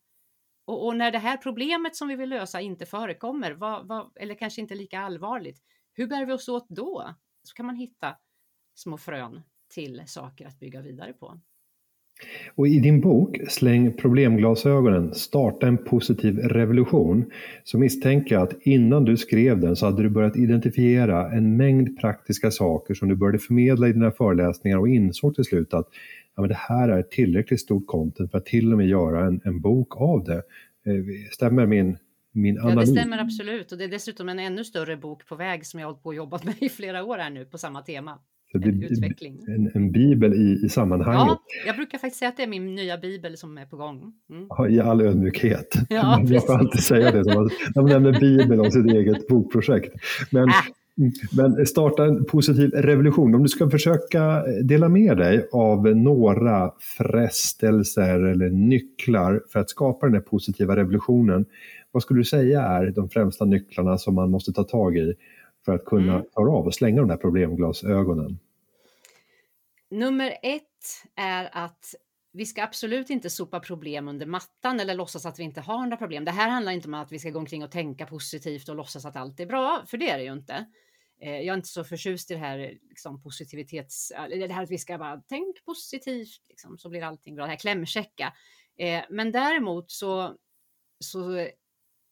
Och, 0.65 0.85
och 0.85 0.97
när 0.97 1.11
det 1.11 1.19
här 1.19 1.37
problemet 1.37 1.95
som 1.95 2.07
vi 2.07 2.15
vill 2.15 2.29
lösa 2.29 2.61
inte 2.61 2.85
förekommer, 2.85 3.51
vad, 3.51 3.87
vad, 3.87 4.11
eller 4.15 4.35
kanske 4.35 4.61
inte 4.61 4.75
lika 4.75 4.99
allvarligt, 4.99 5.61
hur 5.93 6.07
bär 6.07 6.25
vi 6.25 6.33
oss 6.33 6.49
åt 6.49 6.69
då? 6.69 7.15
Så 7.43 7.53
kan 7.53 7.65
man 7.65 7.75
hitta 7.75 8.17
små 8.75 8.97
frön 8.97 9.41
till 9.69 10.03
saker 10.07 10.47
att 10.47 10.59
bygga 10.59 10.81
vidare 10.81 11.13
på. 11.13 11.39
Och 12.55 12.67
i 12.67 12.79
din 12.79 13.01
bok 13.01 13.37
Släng 13.49 13.93
problemglasögonen, 13.93 15.13
starta 15.13 15.67
en 15.67 15.77
positiv 15.77 16.37
revolution 16.37 17.25
så 17.63 17.77
misstänker 17.77 18.35
jag 18.35 18.43
att 18.43 18.53
innan 18.61 19.05
du 19.05 19.17
skrev 19.17 19.59
den 19.59 19.75
så 19.75 19.85
hade 19.85 20.03
du 20.03 20.09
börjat 20.09 20.37
identifiera 20.37 21.31
en 21.31 21.57
mängd 21.57 21.99
praktiska 21.99 22.51
saker 22.51 22.93
som 22.93 23.09
du 23.09 23.15
började 23.15 23.39
förmedla 23.39 23.87
i 23.87 23.93
dina 23.93 24.11
föreläsningar 24.11 24.77
och 24.77 24.87
insåg 24.87 25.35
till 25.35 25.43
slut 25.43 25.73
att 25.73 25.87
ja, 26.35 26.41
men 26.41 26.49
det 26.49 26.57
här 26.57 26.89
är 26.89 27.01
tillräckligt 27.03 27.61
stort 27.61 27.87
content 27.87 28.31
för 28.31 28.37
att 28.37 28.45
till 28.45 28.71
och 28.71 28.77
med 28.77 28.87
göra 28.87 29.25
en, 29.25 29.41
en 29.43 29.61
bok 29.61 30.01
av 30.01 30.23
det. 30.23 30.41
Eh, 30.85 31.03
stämmer 31.31 31.65
min 31.65 31.97
min 32.31 32.59
analys. 32.59 32.89
Ja, 32.89 32.95
det 32.95 32.99
stämmer 33.01 33.17
absolut. 33.17 33.71
Och 33.71 33.77
det 33.77 33.83
är 33.83 33.87
dessutom 33.87 34.29
en 34.29 34.39
ännu 34.39 34.63
större 34.63 34.97
bok 34.97 35.27
på 35.27 35.35
väg 35.35 35.65
som 35.65 35.79
jag 35.79 35.87
har 35.87 35.91
hållit 35.91 36.03
på 36.03 36.09
och 36.09 36.15
jobbat 36.15 36.43
med 36.43 36.55
i 36.59 36.69
flera 36.69 37.03
år 37.03 37.17
här 37.17 37.29
nu 37.29 37.45
på 37.45 37.57
samma 37.57 37.81
tema. 37.81 38.19
Det 38.53 38.59
blir 38.59 38.91
utveckling. 38.91 39.39
En, 39.47 39.71
en 39.73 39.91
bibel 39.91 40.33
i, 40.33 40.65
i 40.65 40.69
sammanhanget. 40.69 41.27
Ja, 41.27 41.67
jag 41.67 41.75
brukar 41.75 41.97
faktiskt 41.97 42.19
säga 42.19 42.29
att 42.29 42.37
det 42.37 42.43
är 42.43 42.47
min 42.47 42.75
nya 42.75 42.97
bibel 42.97 43.37
som 43.37 43.57
är 43.57 43.65
på 43.65 43.77
gång. 43.77 44.13
Mm. 44.29 44.73
I 44.73 44.79
all 44.79 45.01
ödmjukhet. 45.01 45.75
Ja, 45.89 46.03
Man 46.03 46.41
får 46.41 46.57
alltid 46.57 46.83
säga 46.83 47.11
det 47.11 47.19
att 47.19 47.75
man 47.75 47.85
nämner 47.85 48.19
bibeln 48.19 48.59
om 48.61 48.71
sitt 48.71 48.85
eget 48.85 49.27
bokprojekt. 49.27 49.93
Men, 50.31 50.49
äh. 50.49 50.55
Men 51.31 51.65
starta 51.65 52.05
en 52.05 52.25
positiv 52.25 52.71
revolution. 52.71 53.35
Om 53.35 53.43
du 53.43 53.49
ska 53.49 53.69
försöka 53.69 54.43
dela 54.63 54.89
med 54.89 55.17
dig 55.17 55.47
av 55.51 55.95
några 55.95 56.71
frestelser 56.97 58.19
eller 58.19 58.49
nycklar 58.49 59.41
för 59.49 59.59
att 59.59 59.69
skapa 59.69 60.05
den 60.05 60.15
här 60.15 60.21
positiva 60.21 60.75
revolutionen. 60.75 61.45
Vad 61.91 62.03
skulle 62.03 62.19
du 62.19 62.23
säga 62.23 62.61
är 62.61 62.91
de 62.91 63.09
främsta 63.09 63.45
nycklarna 63.45 63.97
som 63.97 64.15
man 64.15 64.31
måste 64.31 64.53
ta 64.53 64.63
tag 64.63 64.97
i 64.97 65.13
för 65.65 65.75
att 65.75 65.85
kunna 65.85 66.13
mm. 66.13 66.25
klara 66.33 66.51
av 66.51 66.65
och 66.65 66.73
slänga 66.73 67.01
de 67.01 67.09
här 67.09 67.17
problemglasögonen? 67.17 68.39
Nummer 69.89 70.37
ett 70.41 70.63
är 71.15 71.49
att 71.51 71.95
vi 72.33 72.45
ska 72.45 72.63
absolut 72.63 73.09
inte 73.09 73.29
sopa 73.29 73.59
problem 73.59 74.07
under 74.07 74.25
mattan 74.25 74.79
eller 74.79 74.95
låtsas 74.95 75.25
att 75.25 75.39
vi 75.39 75.43
inte 75.43 75.61
har 75.61 75.83
några 75.83 75.97
problem. 75.97 76.25
Det 76.25 76.31
här 76.31 76.49
handlar 76.49 76.71
inte 76.71 76.87
om 76.87 76.93
att 76.93 77.11
vi 77.11 77.19
ska 77.19 77.29
gå 77.29 77.39
omkring 77.39 77.63
och 77.63 77.71
tänka 77.71 78.05
positivt 78.05 78.69
och 78.69 78.75
låtsas 78.75 79.05
att 79.05 79.15
allt 79.15 79.39
är 79.39 79.45
bra, 79.45 79.83
för 79.87 79.97
det 79.97 80.09
är 80.09 80.17
det 80.17 80.23
ju 80.23 80.33
inte. 80.33 80.65
Eh, 81.21 81.35
jag 81.35 81.47
är 81.47 81.53
inte 81.53 81.67
så 81.67 81.83
förtjust 81.83 82.31
i 82.31 82.33
det 82.33 82.39
här 82.39 82.77
liksom, 82.89 83.21
positivitets... 83.21 84.11
Det 84.29 84.53
här 84.53 84.63
att 84.63 84.71
vi 84.71 84.77
ska 84.77 84.97
bara 84.97 85.21
tänk 85.27 85.65
positivt, 85.65 86.47
liksom, 86.49 86.77
så 86.77 86.89
blir 86.89 87.03
allting 87.03 87.35
bra. 87.35 87.45
Det 87.45 87.49
här 87.49 87.57
klämkäcka. 87.57 88.33
Eh, 88.77 89.03
men 89.09 89.31
däremot 89.31 89.91
så, 89.91 90.35
så 90.99 91.47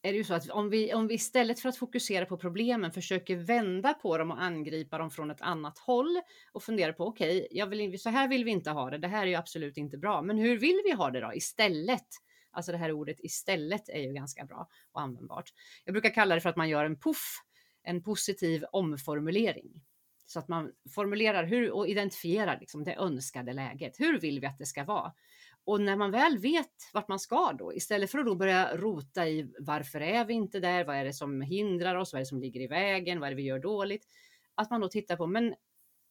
är 0.02 0.12
det 0.12 0.18
ju 0.18 0.24
så 0.24 0.34
att 0.34 0.50
om 0.50 0.70
vi, 0.70 0.94
om 0.94 1.06
vi 1.06 1.14
istället 1.14 1.60
för 1.60 1.68
att 1.68 1.76
fokusera 1.76 2.26
på 2.26 2.36
problemen 2.36 2.92
försöker 2.92 3.36
vända 3.36 3.94
på 3.94 4.18
dem 4.18 4.30
och 4.30 4.42
angripa 4.42 4.98
dem 4.98 5.10
från 5.10 5.30
ett 5.30 5.40
annat 5.40 5.78
håll 5.78 6.20
och 6.52 6.62
fundera 6.62 6.92
på 6.92 7.06
okej, 7.06 7.48
okay, 7.64 7.98
så 7.98 8.10
här 8.10 8.28
vill 8.28 8.44
vi 8.44 8.50
inte 8.50 8.70
ha 8.70 8.90
det. 8.90 8.98
Det 8.98 9.08
här 9.08 9.22
är 9.22 9.26
ju 9.26 9.34
absolut 9.34 9.76
inte 9.76 9.98
bra, 9.98 10.22
men 10.22 10.38
hur 10.38 10.58
vill 10.58 10.80
vi 10.84 10.92
ha 10.92 11.10
det 11.10 11.20
då 11.20 11.34
istället? 11.34 12.06
Alltså 12.50 12.72
det 12.72 12.78
här 12.78 12.92
ordet 12.92 13.16
istället 13.20 13.88
är 13.88 14.00
ju 14.00 14.12
ganska 14.12 14.44
bra 14.44 14.68
och 14.92 15.00
användbart. 15.00 15.50
Jag 15.84 15.92
brukar 15.92 16.10
kalla 16.10 16.34
det 16.34 16.40
för 16.40 16.48
att 16.48 16.56
man 16.56 16.68
gör 16.68 16.84
en 16.84 16.98
puff, 16.98 17.34
en 17.82 18.02
positiv 18.02 18.64
omformulering. 18.72 19.82
Så 20.26 20.38
att 20.38 20.48
man 20.48 20.72
formulerar 20.94 21.44
hur 21.44 21.70
och 21.70 21.88
identifierar 21.88 22.58
liksom 22.60 22.84
det 22.84 22.94
önskade 22.94 23.52
läget. 23.52 24.00
Hur 24.00 24.20
vill 24.20 24.40
vi 24.40 24.46
att 24.46 24.58
det 24.58 24.66
ska 24.66 24.84
vara? 24.84 25.12
Och 25.70 25.80
när 25.80 25.96
man 25.96 26.10
väl 26.10 26.38
vet 26.38 26.90
vart 26.92 27.08
man 27.08 27.18
ska 27.18 27.52
då, 27.52 27.74
istället 27.74 28.10
för 28.10 28.18
att 28.18 28.26
då 28.26 28.34
börja 28.34 28.76
rota 28.76 29.28
i 29.28 29.52
varför 29.58 30.00
är 30.00 30.24
vi 30.24 30.34
inte 30.34 30.60
där? 30.60 30.84
Vad 30.84 30.96
är 30.96 31.04
det 31.04 31.12
som 31.12 31.40
hindrar 31.40 31.94
oss? 31.94 32.12
Vad 32.12 32.20
är 32.20 32.24
det 32.24 32.28
som 32.28 32.40
ligger 32.40 32.60
i 32.60 32.66
vägen? 32.66 33.20
Vad 33.20 33.26
är 33.26 33.30
det 33.30 33.36
vi 33.36 33.42
gör 33.42 33.58
dåligt? 33.58 34.06
Att 34.54 34.70
man 34.70 34.80
då 34.80 34.88
tittar 34.88 35.16
på, 35.16 35.26
men 35.26 35.54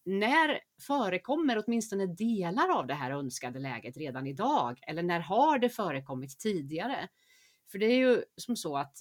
när 0.05 0.59
förekommer 0.81 1.63
åtminstone 1.65 2.05
delar 2.05 2.69
av 2.79 2.87
det 2.87 2.93
här 2.93 3.11
önskade 3.11 3.59
läget 3.59 3.97
redan 3.97 4.27
idag? 4.27 4.79
Eller 4.81 5.03
när 5.03 5.19
har 5.19 5.59
det 5.59 5.69
förekommit 5.69 6.39
tidigare? 6.39 7.07
För 7.71 7.79
det 7.79 7.85
är 7.85 7.97
ju 7.97 8.23
som 8.37 8.55
så 8.55 8.77
att 8.77 8.97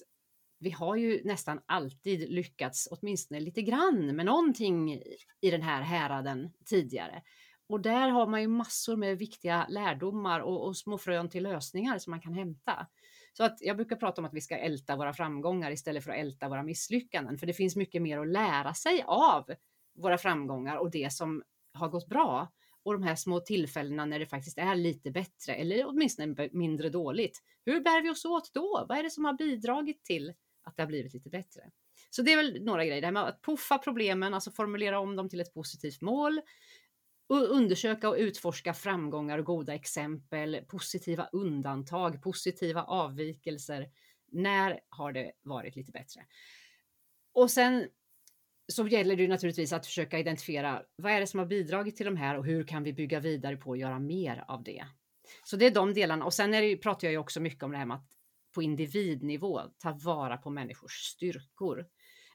vi 0.59 0.69
har 0.69 0.95
ju 0.95 1.21
nästan 1.23 1.59
alltid 1.65 2.29
lyckats 2.29 2.87
åtminstone 2.91 3.39
lite 3.39 3.61
grann 3.61 4.15
med 4.15 4.25
någonting 4.25 5.03
i 5.41 5.51
den 5.51 5.61
här 5.61 5.81
häraden 5.81 6.53
tidigare. 6.65 7.21
Och 7.69 7.81
där 7.81 8.09
har 8.09 8.27
man 8.27 8.41
ju 8.41 8.47
massor 8.47 8.95
med 8.95 9.17
viktiga 9.17 9.65
lärdomar 9.69 10.39
och, 10.39 10.67
och 10.67 10.77
små 10.77 10.97
frön 10.97 11.29
till 11.29 11.43
lösningar 11.43 11.97
som 11.97 12.11
man 12.11 12.21
kan 12.21 12.33
hämta. 12.33 12.87
Så 13.33 13.43
att 13.43 13.57
jag 13.61 13.75
brukar 13.75 13.95
prata 13.95 14.21
om 14.21 14.25
att 14.25 14.33
vi 14.33 14.41
ska 14.41 14.57
älta 14.57 14.95
våra 14.95 15.13
framgångar 15.13 15.71
istället 15.71 16.03
för 16.03 16.11
att 16.11 16.17
älta 16.17 16.49
våra 16.49 16.63
misslyckanden, 16.63 17.37
för 17.37 17.47
det 17.47 17.53
finns 17.53 17.75
mycket 17.75 18.01
mer 18.01 18.19
att 18.19 18.27
lära 18.27 18.73
sig 18.73 19.03
av 19.07 19.51
våra 19.95 20.17
framgångar 20.17 20.75
och 20.75 20.91
det 20.91 21.13
som 21.13 21.43
har 21.73 21.89
gått 21.89 22.07
bra 22.07 22.47
och 22.83 22.93
de 22.93 23.03
här 23.03 23.15
små 23.15 23.39
tillfällena 23.39 24.05
när 24.05 24.19
det 24.19 24.25
faktiskt 24.25 24.57
är 24.57 24.75
lite 24.75 25.11
bättre 25.11 25.53
eller 25.53 25.87
åtminstone 25.87 26.49
mindre 26.51 26.89
dåligt. 26.89 27.43
Hur 27.65 27.81
bär 27.81 28.01
vi 28.01 28.09
oss 28.09 28.25
åt 28.25 28.53
då? 28.53 28.85
Vad 28.89 28.97
är 28.97 29.03
det 29.03 29.09
som 29.09 29.25
har 29.25 29.33
bidragit 29.33 30.03
till 30.03 30.33
att 30.63 30.75
det 30.75 30.81
har 30.81 30.87
blivit 30.87 31.13
lite 31.13 31.29
bättre? 31.29 31.61
Så 32.09 32.21
det 32.21 32.33
är 32.33 32.37
väl 32.37 32.63
några 32.63 32.85
grejer, 32.85 33.01
det 33.01 33.07
här 33.07 33.11
med 33.11 33.23
att 33.23 33.41
puffa 33.41 33.77
problemen, 33.77 34.33
alltså 34.33 34.51
formulera 34.51 34.99
om 34.99 35.15
dem 35.15 35.29
till 35.29 35.41
ett 35.41 35.53
positivt 35.53 36.01
mål, 36.01 36.41
undersöka 37.37 38.09
och 38.09 38.15
utforska 38.15 38.73
framgångar 38.73 39.37
och 39.37 39.45
goda 39.45 39.73
exempel, 39.73 40.61
positiva 40.67 41.29
undantag, 41.31 42.21
positiva 42.21 42.83
avvikelser. 42.83 43.89
När 44.31 44.79
har 44.89 45.11
det 45.11 45.31
varit 45.41 45.75
lite 45.75 45.91
bättre? 45.91 46.25
Och 47.33 47.51
sen 47.51 47.87
så 48.67 48.87
gäller 48.87 49.15
det 49.15 49.27
naturligtvis 49.27 49.73
att 49.73 49.85
försöka 49.85 50.19
identifiera 50.19 50.83
vad 50.95 51.11
är 51.11 51.19
det 51.19 51.27
som 51.27 51.39
har 51.39 51.45
bidragit 51.45 51.95
till 51.95 52.05
de 52.05 52.17
här 52.17 52.37
och 52.37 52.45
hur 52.45 52.63
kan 52.63 52.83
vi 52.83 52.93
bygga 52.93 53.19
vidare 53.19 53.57
på 53.57 53.69
och 53.69 53.77
göra 53.77 53.99
mer 53.99 54.45
av 54.47 54.63
det? 54.63 54.85
Så 55.43 55.55
det 55.55 55.65
är 55.65 55.71
de 55.71 55.93
delarna. 55.93 56.25
Och 56.25 56.33
sen 56.33 56.53
är 56.53 56.61
det, 56.61 56.77
pratar 56.77 57.07
jag 57.07 57.11
ju 57.11 57.17
också 57.17 57.39
mycket 57.39 57.63
om 57.63 57.71
det 57.71 57.77
här 57.77 57.85
med 57.85 57.97
att 57.97 58.09
på 58.55 58.61
individnivå 58.61 59.61
ta 59.77 59.91
vara 59.91 60.37
på 60.37 60.49
människors 60.49 60.91
styrkor. 60.91 61.85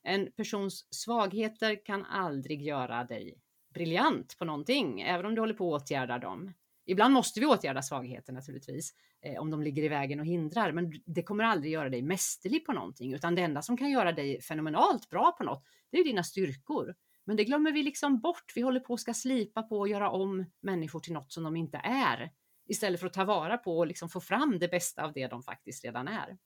En 0.02 0.32
persons 0.32 0.86
svagheter 0.90 1.84
kan 1.86 2.04
aldrig 2.04 2.62
göra 2.62 3.04
dig 3.04 3.38
briljant 3.74 4.38
på 4.38 4.44
någonting, 4.44 5.00
även 5.00 5.26
om 5.26 5.34
du 5.34 5.40
håller 5.40 5.54
på 5.54 5.74
att 5.74 5.82
åtgärda 5.82 6.18
dem. 6.18 6.52
Ibland 6.86 7.14
måste 7.14 7.40
vi 7.40 7.46
åtgärda 7.46 7.82
svagheter 7.82 8.32
naturligtvis, 8.32 8.94
eh, 9.22 9.40
om 9.40 9.50
de 9.50 9.62
ligger 9.62 9.82
i 9.82 9.88
vägen 9.88 10.20
och 10.20 10.26
hindrar, 10.26 10.72
men 10.72 10.92
det 11.06 11.22
kommer 11.22 11.44
aldrig 11.44 11.72
göra 11.72 11.88
dig 11.88 12.02
mästerlig 12.02 12.66
på 12.66 12.72
någonting, 12.72 13.14
utan 13.14 13.34
det 13.34 13.42
enda 13.42 13.62
som 13.62 13.76
kan 13.76 13.90
göra 13.90 14.12
dig 14.12 14.40
fenomenalt 14.40 15.10
bra 15.10 15.32
på 15.38 15.44
något, 15.44 15.64
det 15.90 15.98
är 15.98 16.04
dina 16.04 16.22
styrkor. 16.22 16.94
Men 17.24 17.36
det 17.36 17.44
glömmer 17.44 17.72
vi 17.72 17.82
liksom 17.82 18.20
bort. 18.20 18.52
Vi 18.54 18.60
håller 18.60 18.80
på 18.80 18.94
att 18.94 19.00
ska 19.00 19.14
slipa 19.14 19.62
på 19.62 19.78
och 19.78 19.88
göra 19.88 20.10
om 20.10 20.44
människor 20.60 21.00
till 21.00 21.12
något 21.12 21.32
som 21.32 21.44
de 21.44 21.56
inte 21.56 21.80
är, 21.84 22.30
istället 22.68 23.00
för 23.00 23.06
att 23.06 23.12
ta 23.12 23.24
vara 23.24 23.58
på 23.58 23.78
och 23.78 23.86
liksom 23.86 24.08
få 24.08 24.20
fram 24.20 24.58
det 24.58 24.68
bästa 24.68 25.04
av 25.04 25.12
det 25.12 25.26
de 25.26 25.42
faktiskt 25.42 25.84
redan 25.84 26.08
är. 26.08 26.38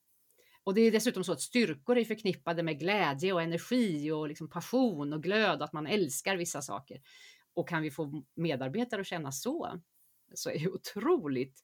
Och 0.68 0.75
det 0.75 0.80
är 0.80 0.92
dessutom 0.92 1.25
så 1.25 1.32
att 1.32 1.40
styrkor 1.40 1.98
är 1.98 2.04
förknippade 2.04 2.62
med 2.62 2.78
glädje 2.78 3.32
och 3.32 3.42
energi 3.42 4.10
och 4.10 4.28
liksom 4.28 4.48
passion 4.48 5.12
och 5.12 5.22
glöd, 5.22 5.62
att 5.62 5.72
man 5.72 5.87
älskar 5.87 6.37
vissa 6.37 6.62
saker. 6.62 7.00
Och 7.54 7.68
kan 7.68 7.82
vi 7.82 7.90
få 7.90 8.22
medarbetare 8.34 9.00
att 9.00 9.06
känna 9.06 9.32
så, 9.32 9.68
så 10.34 10.50
är 10.50 10.58
det 10.58 10.68
otroligt 10.68 11.58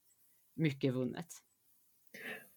mycket 0.57 0.95
vunnet. 0.95 1.27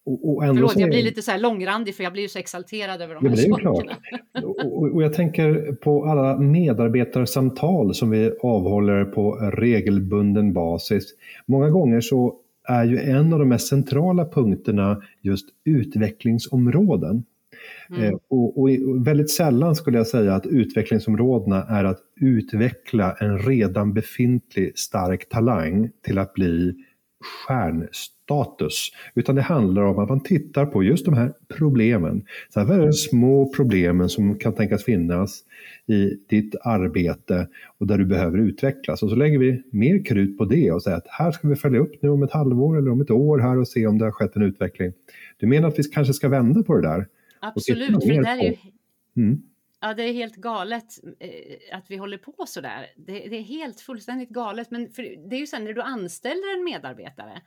Och, 0.04 0.28
och 0.28 0.42
Förlåt, 0.42 0.76
jag 0.76 0.90
blir 0.90 1.02
lite 1.02 1.22
så 1.22 1.30
här 1.30 1.38
långrandig 1.38 1.94
för 1.94 2.04
jag 2.04 2.12
blir 2.12 2.28
så 2.28 2.38
exalterad 2.38 3.02
över 3.02 3.14
de 3.14 3.24
ja, 3.24 3.30
här 3.30 3.36
det 3.36 3.42
sakerna. 3.42 3.96
och, 4.42 4.94
och, 4.94 5.02
jag 5.02 5.12
tänker 5.12 5.72
på 5.72 6.04
alla 6.04 6.38
medarbetarsamtal 6.38 7.94
som 7.94 8.10
vi 8.10 8.32
avhåller 8.42 9.04
på 9.04 9.32
regelbunden 9.36 10.52
basis. 10.52 11.14
Många 11.46 11.70
gånger 11.70 12.00
så 12.00 12.40
är 12.68 12.84
ju 12.84 12.98
en 12.98 13.32
av 13.32 13.38
de 13.38 13.48
mest 13.48 13.68
centrala 13.68 14.24
punkterna 14.24 15.02
just 15.22 15.48
utvecklingsområden. 15.64 17.24
Mm. 17.90 18.04
Eh, 18.04 18.18
och, 18.28 18.60
och, 18.60 18.68
väldigt 19.06 19.30
sällan 19.30 19.74
skulle 19.74 19.98
jag 19.98 20.06
säga 20.06 20.34
att 20.34 20.46
utvecklingsområdena 20.46 21.62
är 21.62 21.84
att 21.84 22.00
utveckla 22.20 23.16
en 23.20 23.38
redan 23.38 23.92
befintlig 23.92 24.78
stark 24.78 25.28
talang 25.28 25.90
till 26.04 26.18
att 26.18 26.34
bli 26.34 26.74
stjärnstatus. 27.20 28.92
Utan 29.14 29.34
det 29.34 29.42
handlar 29.42 29.82
om 29.82 29.98
att 29.98 30.08
man 30.08 30.20
tittar 30.20 30.66
på 30.66 30.82
just 30.82 31.04
de 31.04 31.14
här 31.14 31.32
problemen. 31.48 32.24
Så 32.48 32.60
här, 32.60 32.66
vad 32.66 32.76
är 32.76 32.86
de 32.86 32.92
små 32.92 33.52
problemen 33.56 34.08
som 34.08 34.38
kan 34.38 34.54
tänkas 34.54 34.84
finnas 34.84 35.44
i 35.86 36.10
ditt 36.28 36.54
arbete 36.64 37.48
och 37.78 37.86
där 37.86 37.98
du 37.98 38.04
behöver 38.04 38.38
utvecklas? 38.38 39.02
Och 39.02 39.10
så 39.10 39.16
lägger 39.16 39.38
vi 39.38 39.62
mer 39.70 40.04
krut 40.04 40.38
på 40.38 40.44
det 40.44 40.72
och 40.72 40.82
säger 40.82 40.96
att 40.96 41.06
här 41.08 41.30
ska 41.30 41.48
vi 41.48 41.56
följa 41.56 41.80
upp 41.80 42.02
nu 42.02 42.08
om 42.08 42.22
ett 42.22 42.32
halvår 42.32 42.78
eller 42.78 42.90
om 42.90 43.00
ett 43.00 43.10
år 43.10 43.38
här 43.38 43.58
och 43.58 43.68
se 43.68 43.86
om 43.86 43.98
det 43.98 44.04
har 44.04 44.12
skett 44.12 44.36
en 44.36 44.42
utveckling. 44.42 44.92
Du 45.36 45.46
menar 45.46 45.68
att 45.68 45.78
vi 45.78 45.82
kanske 45.82 46.14
ska 46.14 46.28
vända 46.28 46.62
på 46.62 46.74
det 46.74 46.82
där? 46.82 47.06
Absolut, 47.40 48.04
för 48.04 48.12
det 48.12 48.22
där 48.22 48.38
är 48.38 48.42
ju... 48.42 48.56
Mm. 49.16 49.42
Ja, 49.80 49.94
det 49.94 50.02
är 50.02 50.12
helt 50.12 50.36
galet 50.36 50.98
eh, 51.20 51.78
att 51.78 51.90
vi 51.90 51.96
håller 51.96 52.18
på 52.18 52.46
så 52.46 52.60
där. 52.60 52.92
Det, 52.96 53.12
det, 53.12 53.36
är 53.36 53.42
helt 53.42 53.80
fullständigt 53.80 54.28
galet. 54.28 54.70
Men 54.70 54.92
det 55.28 55.36
är 55.36 55.40
ju 55.40 55.46
sen 55.46 55.64
när 55.64 55.72
du 55.72 55.82
anställer 55.82 56.56
en 56.56 56.64
medarbetare. 56.64 57.42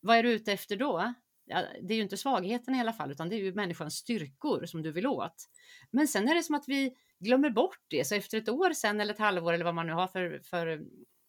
Vad 0.00 0.16
är 0.16 0.22
du 0.22 0.32
ute 0.32 0.52
efter 0.52 0.76
då? 0.76 1.14
Ja, 1.46 1.62
det 1.82 1.94
är 1.94 1.96
ju 1.96 2.02
inte 2.02 2.16
svagheten 2.16 2.74
i 2.74 2.80
alla 2.80 2.92
fall, 2.92 3.10
utan 3.10 3.28
det 3.28 3.36
är 3.36 3.38
ju 3.38 3.54
människans 3.54 3.94
styrkor 3.94 4.66
som 4.66 4.82
du 4.82 4.92
vill 4.92 5.06
åt. 5.06 5.48
Men 5.90 6.08
sen 6.08 6.28
är 6.28 6.34
det 6.34 6.42
som 6.42 6.54
att 6.54 6.68
vi 6.68 6.94
glömmer 7.18 7.50
bort 7.50 7.80
det. 7.88 8.06
Så 8.06 8.14
efter 8.14 8.38
ett 8.38 8.48
år 8.48 8.72
sen 8.72 9.00
eller 9.00 9.14
ett 9.14 9.20
halvår 9.20 9.52
eller 9.52 9.64
vad 9.64 9.74
man 9.74 9.86
nu 9.86 9.92
har 9.92 10.06
för, 10.06 10.40
för 10.44 10.66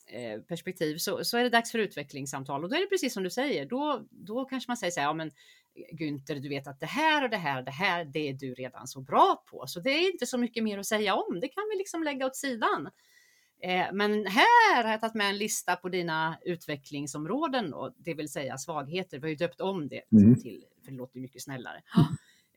eh, 0.08 0.42
perspektiv 0.42 0.98
så, 0.98 1.26
så 1.26 1.38
är 1.38 1.44
det 1.44 1.50
dags 1.50 1.72
för 1.72 1.80
utvecklingssamtal 1.80 2.64
och 2.64 2.70
då 2.70 2.76
är 2.76 2.80
det 2.80 2.90
precis 2.90 3.14
som 3.14 3.24
du 3.24 3.30
säger. 3.30 3.66
Då, 3.66 4.08
då 4.12 4.46
kanske 4.46 4.70
man 4.70 4.78
säger 4.78 4.92
så 4.92 5.00
här, 5.00 5.08
ja 5.08 5.14
men 5.14 5.32
Günther, 5.92 6.36
du 6.36 6.50
vet 6.50 6.68
att 6.68 6.80
det 6.80 6.86
här 6.86 7.24
och 7.24 7.30
det 7.30 7.38
här 7.38 7.58
och 7.60 7.66
det 7.66 7.72
här, 7.72 8.06
det 8.06 8.30
är 8.30 8.34
du 8.34 8.54
redan 8.54 8.88
så 8.88 9.02
bra 9.02 9.44
på, 9.52 9.68
så 9.68 9.80
det 9.80 9.90
är 9.90 10.12
inte 10.12 10.26
så 10.26 10.38
mycket 10.38 10.64
mer 10.64 10.78
att 10.78 10.86
säga 10.86 11.16
om. 11.16 11.40
Det 11.40 11.48
kan 11.48 11.64
vi 11.72 11.78
liksom 11.78 12.04
lägga 12.04 12.26
åt 12.26 12.36
sidan. 12.36 12.90
Eh, 13.62 13.86
men 13.94 14.26
här 14.26 14.84
har 14.84 14.92
jag 14.92 15.02
tagit 15.02 15.16
med 15.16 15.30
en 15.30 15.38
lista 15.38 15.76
på 15.76 15.90
dina 15.90 16.38
utvecklingsområden, 16.42 17.72
då, 17.72 17.94
det 17.98 18.14
vill 18.14 18.32
säga 18.32 18.58
svagheter. 18.58 19.20
Vi 19.20 19.22
har 19.22 19.30
ju 19.30 19.36
döpt 19.36 19.62
om 19.62 19.88
det 19.88 20.02
mm. 20.12 20.42
till, 20.42 20.66
för 20.84 20.92
det 20.92 20.98
låter 20.98 21.20
mycket 21.20 21.42
snällare. 21.42 21.82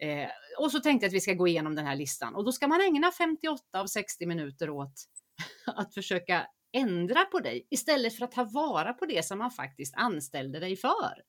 Eh, 0.00 0.29
och 0.59 0.73
så 0.73 0.81
tänkte 0.81 1.05
jag 1.05 1.09
att 1.09 1.14
vi 1.14 1.21
ska 1.21 1.35
gå 1.35 1.49
igenom 1.49 1.75
den 1.75 1.87
här 1.87 1.97
listan 1.97 2.35
och 2.35 2.45
då 2.45 2.52
ska 2.52 2.69
man 2.69 2.81
ägna 2.81 3.12
58 3.12 3.81
av 3.81 3.87
60 3.87 4.26
minuter 4.26 4.71
åt 4.71 4.95
att 5.67 5.95
försöka 5.95 6.47
ändra 6.73 7.25
på 7.25 7.38
dig 7.38 7.67
istället 7.71 8.17
för 8.17 8.25
att 8.25 8.33
ta 8.33 8.45
vara 8.45 8.93
på 8.93 9.07
det 9.07 9.25
som 9.25 9.38
man 9.38 9.50
faktiskt 9.50 9.95
anställde 9.97 10.61
dig 10.61 10.76
för 10.76 11.23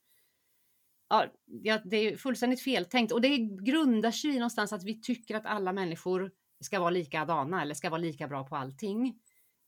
ja, 1.08 1.80
det 1.86 1.98
är 1.98 2.18
fullständigt 2.18 2.62
feltänkt 2.62 3.12
och 3.12 3.22
det 3.22 3.38
grundar 3.38 4.12
sig 4.12 4.30
i 4.30 4.34
någonstans 4.34 4.74
att 4.74 4.84
vi 4.84 5.02
tycker 5.02 5.36
att 5.36 5.46
alla 5.46 5.74
människor 5.74 6.32
ska 6.62 6.80
vara 6.80 6.90
likadana 6.90 7.62
eller 7.62 7.76
ska 7.76 7.90
vara 7.90 8.02
lika 8.02 8.28
bra 8.28 8.44
på 8.44 8.56
allting. 8.56 9.20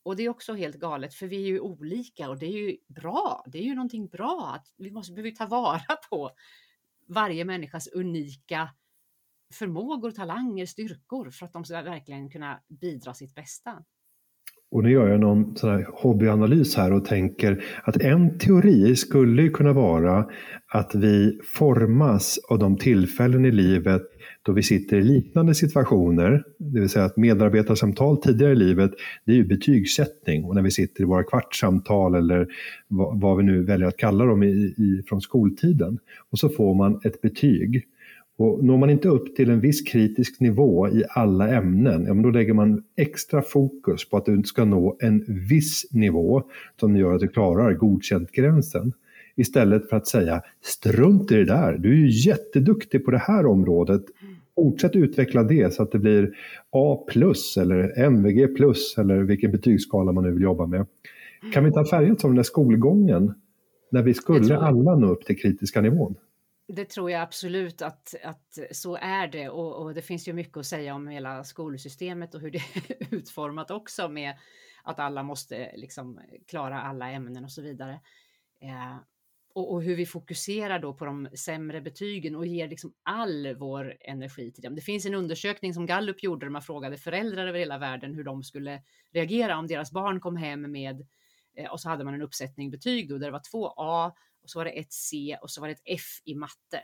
Och 0.04 0.15
det 0.15 0.24
är 0.24 0.30
också 0.30 0.54
helt 0.54 0.75
galet 0.75 1.13
för 1.13 1.27
vi 1.27 1.44
är 1.44 1.48
ju 1.48 1.60
olika 1.60 2.30
och 2.30 2.39
det 2.39 2.46
är 2.46 2.58
ju 2.58 2.77
bra. 2.88 3.44
Det 3.48 3.58
är 3.58 3.63
ju 3.63 3.75
någonting 3.75 4.08
bra 4.08 4.51
att 4.56 4.74
vi 4.77 4.92
måste 4.92 5.13
behöver 5.13 5.32
ta 5.32 5.46
vara 5.46 5.82
på 6.10 6.32
varje 7.08 7.46
människas 7.46 7.88
unika 7.88 8.70
förmågor, 9.54 10.12
talanger, 10.12 10.65
styrkor 10.65 11.32
för 11.32 11.46
att 11.46 11.54
de 11.54 11.65
ska 11.65 11.82
verkligen 11.82 12.30
kunna 12.30 12.62
bidra 12.68 13.13
sitt 13.13 13.36
bästa. 13.36 13.84
Och 14.72 14.84
nu 14.84 14.91
gör 14.91 15.07
jag 15.07 15.19
någon 15.19 15.55
sån 15.55 15.69
här 15.69 15.88
hobbyanalys 15.93 16.75
här 16.75 16.93
och 16.93 17.05
tänker 17.05 17.63
att 17.84 17.98
en 17.98 18.38
teori 18.38 18.95
skulle 18.95 19.50
kunna 19.50 19.74
vara 19.74 20.25
att 20.74 20.95
vi 20.95 21.39
formas 21.43 22.39
av 22.50 22.60
de 22.60 22.77
tillfällen 22.77 23.45
i 23.45 23.51
livet 23.51 24.01
då 24.45 24.51
vi 24.51 24.63
sitter 24.63 24.98
i 24.98 25.03
liknande 25.03 25.55
situationer, 25.55 26.43
det 26.57 26.79
vill 26.79 26.89
säga 26.89 27.05
att 27.05 27.17
medarbetarsamtal 27.17 28.22
tidigare 28.22 28.51
i 28.51 28.55
livet, 28.55 28.91
det 29.25 29.31
är 29.31 29.36
ju 29.36 29.45
betygssättning. 29.45 30.45
Och 30.45 30.55
när 30.55 30.62
vi 30.62 30.72
sitter 30.72 31.01
i 31.01 31.05
våra 31.05 31.24
kvartssamtal 31.24 32.15
eller 32.15 32.48
vad, 32.88 33.22
vad 33.22 33.38
vi 33.38 33.43
nu 33.43 33.63
väljer 33.63 33.88
att 33.88 33.98
kalla 33.98 34.25
dem 34.25 34.43
i, 34.43 34.48
i, 34.77 35.03
från 35.10 35.22
skoltiden. 35.22 35.98
Och 36.31 36.39
så 36.39 36.50
får 36.50 36.75
man 36.75 37.01
ett 37.03 37.22
betyg. 37.22 37.84
Och 38.38 38.63
når 38.63 38.77
man 38.77 38.89
inte 38.89 39.10
upp 39.10 39.36
till 39.36 39.50
en 39.50 39.60
viss 39.60 39.82
kritisk 39.82 40.39
nivå 40.39 40.88
i 40.89 41.04
alla 41.10 41.50
ämnen, 41.50 42.06
ja, 42.06 42.13
då 42.13 42.30
lägger 42.30 42.54
man 42.54 42.84
extra 42.96 43.42
fokus 43.42 44.10
på 44.10 44.18
att 44.18 44.25
du 44.25 44.44
ska 44.44 44.65
nå 44.65 44.98
en 45.00 45.25
viss 45.50 45.86
nivå 45.92 46.44
som 46.80 46.98
gör 46.98 47.13
att 47.13 47.20
du 47.20 47.27
klarar 47.27 47.74
godkänt-gränsen. 47.74 48.94
Istället 49.36 49.89
för 49.89 49.98
att 49.98 50.08
säga 50.08 50.42
strunt 50.63 51.32
i 51.32 51.36
det 51.36 51.46
där, 51.46 51.77
du 51.77 51.92
är 51.92 51.96
ju 51.96 52.30
jätteduktig 52.30 53.06
på 53.06 53.12
det 53.12 53.18
här 53.18 53.46
området. 53.46 54.01
Fortsätt 54.56 54.96
utveckla 54.96 55.44
det 55.44 55.74
så 55.74 55.84
att 55.84 55.92
det 55.92 56.00
blir 56.00 56.32
A 56.72 57.04
plus 57.08 57.58
eller 57.58 58.00
MVG 58.00 58.56
plus 58.56 58.98
eller 58.98 59.24
vilken 59.24 59.51
betygsskala 59.51 60.12
man 60.12 60.24
nu 60.24 60.32
vill 60.32 60.44
jobba 60.44 60.65
med. 60.65 60.86
Kan 61.54 61.63
vi 61.63 61.68
inte 61.68 61.80
ha 61.80 61.86
färgats 61.86 62.25
av 62.25 62.30
den 62.30 62.36
där 62.36 62.44
skolgången 62.44 63.34
när 63.92 64.04
vi 64.04 64.13
skulle 64.13 64.58
alla 64.58 64.96
nå 64.96 65.08
upp 65.08 65.25
till 65.25 65.38
kritiska 65.38 65.82
nivån? 65.82 66.15
Det 66.67 66.86
tror 66.86 67.12
jag 67.12 67.22
absolut 67.22 67.81
att, 67.81 68.15
att 68.24 68.57
så 68.72 68.95
är 68.95 69.27
det 69.27 69.50
och, 69.50 69.75
och, 69.84 69.93
det 69.93 70.01
finns 70.01 70.27
ju 70.27 70.34
mycket 70.34 70.57
att 70.57 70.65
säga 70.65 70.95
om 70.95 71.07
hela 71.07 71.43
skolsystemet 71.43 72.36
och 72.36 72.41
hur 72.41 72.51
det 72.51 72.57
är 72.89 73.13
utformat 73.13 73.72
också 73.72 74.10
med 74.10 74.38
att 74.84 75.00
alla 75.00 75.24
måste 75.24 75.72
liksom 75.75 76.19
klara 76.48 76.81
alla 76.81 77.12
ämnen 77.12 77.43
och 77.43 77.51
så 77.51 77.62
vidare. 77.62 78.00
Eh, 78.62 78.98
och, 79.53 79.74
och, 79.74 79.84
hur 79.84 79.95
vi 79.95 80.05
fokuserar 80.05 80.79
då 80.79 80.93
på 80.93 81.05
de 81.05 81.29
sämre 81.36 81.81
betygen 81.81 82.36
och 82.36 82.45
ger 82.45 82.67
liksom 82.67 82.93
all 83.03 83.55
vår 83.55 83.98
energi 84.01 84.51
till 84.51 84.63
dem. 84.63 84.75
Det 84.75 84.81
finns 84.81 85.05
en 85.05 85.13
undersökning 85.13 85.74
som 85.74 85.86
Gallup 85.86 86.24
gjorde 86.24 86.45
där 86.45 86.51
man 86.51 86.62
frågade 86.62 86.98
föräldrar 86.98 87.48
över 87.48 87.60
hela 87.60 87.77
världen 87.77 88.15
hur 88.15 88.24
de 88.24 88.43
skulle 88.43 88.81
reagera 89.12 89.57
om 89.57 89.67
deras 89.67 89.91
barn 89.91 90.19
kom 90.19 90.38
hem 90.38 90.72
med 90.72 91.07
eh, 91.55 91.72
och 91.72 91.81
så 91.81 91.89
hade 91.89 92.03
man 92.03 92.13
en 92.13 92.22
uppsättning 92.22 92.72
betyg 92.72 93.10
då 93.10 93.17
där 93.17 93.25
det 93.25 93.31
var 93.31 93.51
två 93.51 93.74
A 93.77 94.13
och 94.45 94.49
så 94.49 94.59
var 94.59 94.65
det 94.65 94.71
ett 94.71 94.93
C 94.93 95.37
och 95.41 95.51
så 95.51 95.61
var 95.61 95.67
det 95.67 95.73
ett 95.73 95.83
F 95.85 96.21
i 96.25 96.35
matte. 96.35 96.81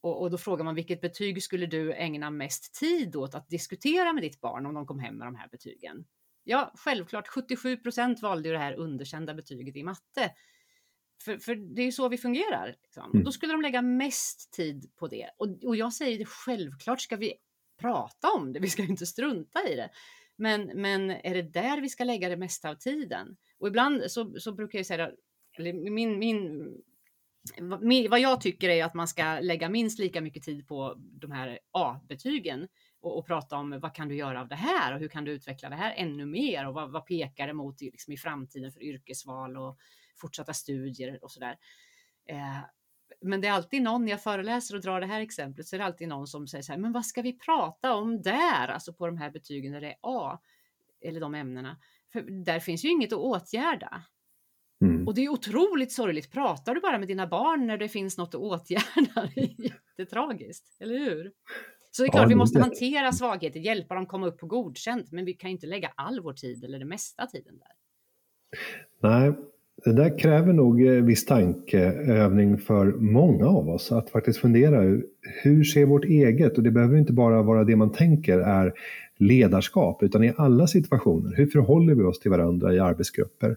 Och, 0.00 0.22
och, 0.22 0.30
då 0.30 0.38
frågar 0.38 0.64
man 0.64 0.74
vilket 0.74 1.00
betyg 1.00 1.42
skulle 1.42 1.66
du 1.66 1.94
ägna 1.94 2.30
mest 2.30 2.74
tid 2.74 3.16
åt 3.16 3.34
att 3.34 3.48
diskutera 3.48 4.12
med 4.12 4.22
ditt 4.22 4.40
barn 4.40 4.66
om 4.66 4.74
de 4.74 4.86
kom 4.86 4.98
hem 4.98 5.16
med 5.16 5.26
de 5.26 5.34
här 5.34 5.48
betygen? 5.48 6.04
Ja, 6.44 6.72
självklart 6.74 7.28
77 7.28 7.76
procent 7.76 8.22
valde 8.22 8.48
ju 8.48 8.52
det 8.52 8.58
här 8.58 8.74
underkända 8.74 9.34
betyget 9.34 9.76
i 9.76 9.82
matte. 9.82 10.32
För, 11.24 11.38
för 11.38 11.54
det 11.54 11.82
är 11.82 11.86
ju 11.86 11.92
så 11.92 12.08
vi 12.08 12.18
fungerar. 12.18 12.76
Liksom. 12.82 13.10
Mm. 13.10 13.24
Då 13.24 13.32
skulle 13.32 13.52
de 13.52 13.62
lägga 13.62 13.82
mest 13.82 14.52
tid 14.52 14.92
på 14.96 15.08
det. 15.08 15.30
Och, 15.38 15.64
och 15.64 15.76
jag 15.76 15.92
säger 15.92 16.18
det, 16.18 16.24
självklart 16.24 17.00
ska 17.00 17.16
vi 17.16 17.34
prata 17.80 18.32
om 18.32 18.52
det, 18.52 18.60
vi 18.60 18.68
ska 18.68 18.82
inte 18.82 19.06
strunta 19.06 19.68
i 19.68 19.76
det. 19.76 19.90
Men, 20.36 20.70
men 20.74 21.10
är 21.10 21.34
det 21.34 21.42
där 21.42 21.80
vi 21.80 21.88
ska 21.88 22.04
lägga 22.04 22.28
det 22.28 22.36
mesta 22.36 22.70
av 22.70 22.74
tiden? 22.74 23.36
Och 23.58 23.68
ibland 23.68 24.02
så, 24.10 24.40
så 24.40 24.52
brukar 24.52 24.78
jag 24.78 24.86
säga, 24.86 25.10
eller 25.58 25.90
min, 25.90 26.18
min, 26.18 28.10
vad 28.10 28.20
jag 28.20 28.40
tycker 28.40 28.68
är 28.68 28.84
att 28.84 28.94
man 28.94 29.08
ska 29.08 29.40
lägga 29.40 29.68
minst 29.68 29.98
lika 29.98 30.20
mycket 30.20 30.42
tid 30.42 30.68
på 30.68 30.94
de 30.96 31.30
här 31.30 31.58
A-betygen 31.72 32.68
och, 33.00 33.18
och, 33.18 33.26
prata 33.26 33.56
om 33.56 33.80
vad 33.80 33.94
kan 33.94 34.08
du 34.08 34.14
göra 34.14 34.40
av 34.40 34.48
det 34.48 34.54
här 34.54 34.94
och 34.94 35.00
hur 35.00 35.08
kan 35.08 35.24
du 35.24 35.32
utveckla 35.32 35.68
det 35.68 35.76
här 35.76 35.94
ännu 35.96 36.26
mer 36.26 36.68
och 36.68 36.74
vad, 36.74 36.92
vad 36.92 37.06
pekar 37.06 37.46
det 37.46 37.52
mot 37.52 37.80
liksom, 37.80 38.12
i 38.12 38.16
framtiden 38.16 38.72
för 38.72 38.82
yrkesval 38.82 39.56
och 39.56 39.78
fortsatta 40.16 40.54
studier 40.54 41.18
och 41.22 41.30
sådär. 41.30 41.56
Eh, 42.28 42.58
men 43.20 43.40
det 43.40 43.48
är 43.48 43.52
alltid 43.52 43.82
någon, 43.82 44.04
när 44.04 44.10
jag 44.10 44.22
föreläser 44.22 44.74
och 44.74 44.80
drar 44.80 45.00
det 45.00 45.06
här 45.06 45.20
exemplet, 45.20 45.66
så 45.66 45.76
är 45.76 45.78
det 45.78 45.84
alltid 45.84 46.08
någon 46.08 46.26
som 46.26 46.46
säger 46.46 46.62
så 46.62 46.72
här, 46.72 46.78
men 46.78 46.92
vad 46.92 47.06
ska 47.06 47.22
vi 47.22 47.38
prata 47.38 47.94
om 47.94 48.22
där, 48.22 48.68
alltså 48.68 48.92
på 48.92 49.06
de 49.06 49.16
här 49.16 49.30
betygen 49.30 49.72
där 49.72 49.80
det 49.80 49.88
är 49.88 49.96
A, 50.00 50.40
eller 51.00 51.20
de 51.20 51.34
ämnena? 51.34 51.76
För 52.12 52.44
där 52.44 52.60
finns 52.60 52.84
ju 52.84 52.88
inget 52.88 53.12
att 53.12 53.18
åtgärda. 53.18 54.02
Mm. 54.82 55.06
Och 55.06 55.14
det 55.14 55.24
är 55.24 55.28
otroligt 55.28 55.92
sorgligt. 55.92 56.32
Pratar 56.32 56.74
du 56.74 56.80
bara 56.80 56.98
med 56.98 57.08
dina 57.08 57.26
barn 57.26 57.66
när 57.66 57.78
det 57.78 57.88
finns 57.88 58.18
något 58.18 58.34
att 58.34 58.40
åtgärda? 58.40 59.28
Det 59.34 59.40
är 59.40 59.64
jättetragiskt, 59.64 60.64
eller 60.80 60.98
hur? 60.98 61.32
Så 61.90 62.02
det 62.02 62.06
är 62.06 62.10
klart, 62.10 62.22
ja, 62.22 62.28
vi 62.28 62.34
måste 62.34 62.60
hantera 62.60 63.12
svagheter, 63.12 63.60
hjälpa 63.60 63.94
dem 63.94 64.06
komma 64.06 64.26
upp 64.26 64.38
på 64.38 64.46
godkänt, 64.46 65.12
men 65.12 65.24
vi 65.24 65.32
kan 65.32 65.50
inte 65.50 65.66
lägga 65.66 65.92
all 65.94 66.20
vår 66.20 66.32
tid 66.32 66.64
eller 66.64 66.78
det 66.78 66.84
mesta 66.84 67.26
tiden 67.26 67.58
där. 67.58 67.68
Nej, 69.08 69.32
det 69.84 69.92
där 69.92 70.18
kräver 70.18 70.52
nog 70.52 70.86
eh, 70.86 70.92
viss 70.92 71.26
tankeövning 71.26 72.58
för 72.58 72.86
många 72.92 73.46
av 73.46 73.68
oss 73.68 73.92
att 73.92 74.10
faktiskt 74.10 74.38
fundera 74.38 75.00
hur 75.42 75.64
ser 75.64 75.86
vårt 75.86 76.04
eget, 76.04 76.56
och 76.56 76.62
det 76.62 76.70
behöver 76.70 76.98
inte 76.98 77.12
bara 77.12 77.42
vara 77.42 77.64
det 77.64 77.76
man 77.76 77.92
tänker 77.92 78.38
är 78.38 78.72
ledarskap, 79.16 80.02
utan 80.02 80.24
i 80.24 80.32
alla 80.36 80.66
situationer. 80.66 81.36
Hur 81.36 81.46
förhåller 81.46 81.94
vi 81.94 82.02
oss 82.02 82.20
till 82.20 82.30
varandra 82.30 82.74
i 82.74 82.78
arbetsgrupper? 82.78 83.56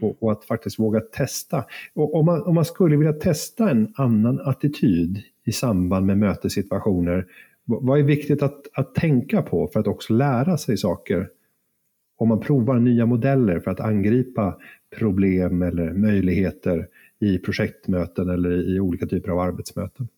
Och, 0.00 0.22
och 0.22 0.32
att 0.32 0.44
faktiskt 0.44 0.78
våga 0.78 1.00
testa. 1.00 1.64
Och 1.94 2.14
om, 2.14 2.26
man, 2.26 2.42
om 2.42 2.54
man 2.54 2.64
skulle 2.64 2.96
vilja 2.96 3.12
testa 3.12 3.70
en 3.70 3.92
annan 3.94 4.40
attityd 4.40 5.22
i 5.46 5.52
samband 5.52 6.06
med 6.06 6.18
mötessituationer, 6.18 7.26
vad 7.64 7.98
är 7.98 8.02
viktigt 8.02 8.42
att, 8.42 8.60
att 8.72 8.94
tänka 8.94 9.42
på 9.42 9.66
för 9.66 9.80
att 9.80 9.86
också 9.86 10.12
lära 10.12 10.58
sig 10.58 10.76
saker 10.76 11.28
om 12.20 12.28
man 12.28 12.40
provar 12.40 12.78
nya 12.78 13.06
modeller 13.06 13.60
för 13.60 13.70
att 13.70 13.80
angripa 13.80 14.58
problem 14.98 15.62
eller 15.62 15.92
möjligheter 15.92 16.88
i 17.20 17.38
projektmöten 17.38 18.28
eller 18.28 18.74
i 18.76 18.80
olika 18.80 19.06
typer 19.06 19.30
av 19.30 19.38
arbetsmöten? 19.38 20.08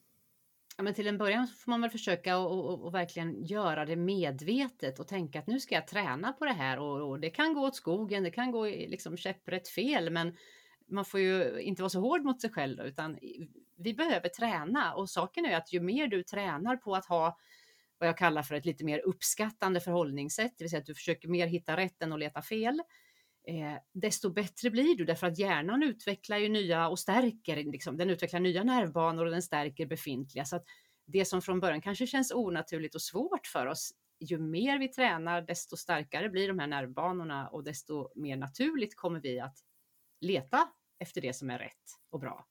Ja, 0.77 0.83
men 0.83 0.95
till 0.95 1.07
en 1.07 1.19
början 1.19 1.47
får 1.47 1.71
man 1.71 1.81
väl 1.81 1.91
försöka 1.91 2.39
och, 2.39 2.71
och, 2.71 2.85
och, 2.85 2.95
verkligen 2.95 3.45
göra 3.45 3.85
det 3.85 3.97
medvetet 3.97 4.99
och 4.99 5.09
tänka 5.09 5.39
att 5.39 5.47
nu 5.47 5.61
ska 5.61 5.75
jag 5.75 5.87
träna 5.87 6.33
på 6.33 6.45
det 6.45 6.53
här 6.53 6.79
och, 6.79 7.11
och 7.11 7.21
det 7.21 7.31
kan 7.31 7.55
gå 7.55 7.61
åt 7.61 7.77
skogen, 7.77 8.23
det 8.23 8.31
kan 8.31 8.51
gå 8.51 8.67
liksom 8.67 9.17
käpprätt 9.17 9.69
fel, 9.69 10.11
men 10.11 10.37
man 10.89 11.05
får 11.05 11.21
ju 11.21 11.61
inte 11.61 11.83
vara 11.83 11.91
så 11.91 12.01
hård 12.01 12.25
mot 12.25 12.41
sig 12.41 12.51
själv 12.51 12.81
utan 12.81 13.19
vi 13.77 13.95
behöver 13.95 14.29
träna. 14.29 14.95
Och 14.95 15.11
saken 15.11 15.47
är 15.47 15.57
att 15.57 15.73
ju 15.73 15.81
mer 15.81 16.07
du 16.07 16.23
tränar 16.23 16.77
på 16.77 16.95
att 16.95 17.07
ha 17.07 17.39
vad 17.99 18.09
jag 18.09 18.19
kallar 18.19 18.43
för 18.43 18.55
ett 18.55 18.65
lite 18.65 18.85
mer 18.85 18.99
uppskattande 18.99 19.81
förhållningssätt, 19.81 20.53
det 20.59 20.65
vill 20.65 20.71
säga 20.71 20.81
att 20.81 20.87
du 20.87 20.95
försöker 20.95 21.29
mer 21.29 21.47
hitta 21.47 21.77
rätt 21.77 22.03
än 22.03 22.13
att 22.13 22.19
leta 22.19 22.43
fel, 22.43 22.83
eh, 23.47 23.79
desto 23.93 24.31
bättre 24.31 24.71
blir 24.71 24.97
du 24.97 25.05
därför 25.05 25.27
att 25.27 25.39
hjärnan 25.39 25.83
utvecklar 25.83 26.39
ju 26.39 26.49
nya 26.49 26.89
och 26.89 26.99
stärker, 26.99 27.57
liksom, 27.57 27.97
den 27.97 28.11
utvecklar 28.11 28.41
nya 28.41 28.65
nervbanor 28.65 29.25
och 29.25 29.31
den 29.31 29.43
stärker 29.43 29.87
befintliga. 29.87 30.45
Så 30.45 30.57
att 30.57 30.65
det 31.07 31.25
som 31.25 31.43
från 31.43 31.61
början 31.61 31.81
kanske 31.81 32.07
känns 32.07 32.33
onaturligt 32.33 32.95
och 32.95 33.03
svårt 33.03 33.47
för 33.47 33.67
oss, 33.67 33.93
ju 34.21 34.39
mer 34.39 34.79
vi 34.79 34.89
tränar, 34.89 35.43
desto 35.43 35.77
starkare 35.77 36.29
blir 36.29 36.49
de 36.49 36.59
här 36.59 36.67
nervbanorna 36.67 37.49
och 37.49 37.65
desto 37.65 38.21
mer 38.21 38.37
naturligt 38.37 38.97
kommer 38.97 39.21
vi 39.21 39.41
att 39.41 39.59
leta 40.21 40.69
efter 40.99 41.21
det 41.21 41.33
som 41.33 41.51
är 41.51 41.59
rätt 41.59 41.99
och 42.11 42.21
bra. 42.21 42.47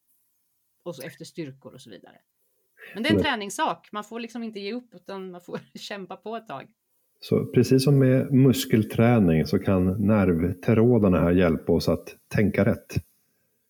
Och 0.83 1.03
efter 1.03 1.25
styrkor 1.25 1.73
och 1.73 1.81
så 1.81 1.89
vidare. 1.89 2.21
Men 2.93 3.03
det 3.03 3.09
är 3.09 3.13
en 3.13 3.21
träningssak. 3.21 3.89
Man 3.91 4.03
får 4.03 4.19
liksom 4.19 4.43
inte 4.43 4.59
ge 4.59 4.73
upp 4.73 4.93
utan 4.93 5.31
man 5.31 5.41
får 5.41 5.59
kämpa 5.77 6.17
på 6.17 6.35
ett 6.35 6.47
tag. 6.47 6.73
Så 7.23 7.45
precis 7.45 7.83
som 7.83 7.99
med 7.99 8.33
muskelträning 8.33 9.45
så 9.45 9.59
kan 9.59 10.07
nervtrådarna 10.07 11.19
här 11.19 11.31
hjälpa 11.31 11.73
oss 11.73 11.89
att 11.89 12.15
tänka 12.33 12.65
rätt. 12.65 12.95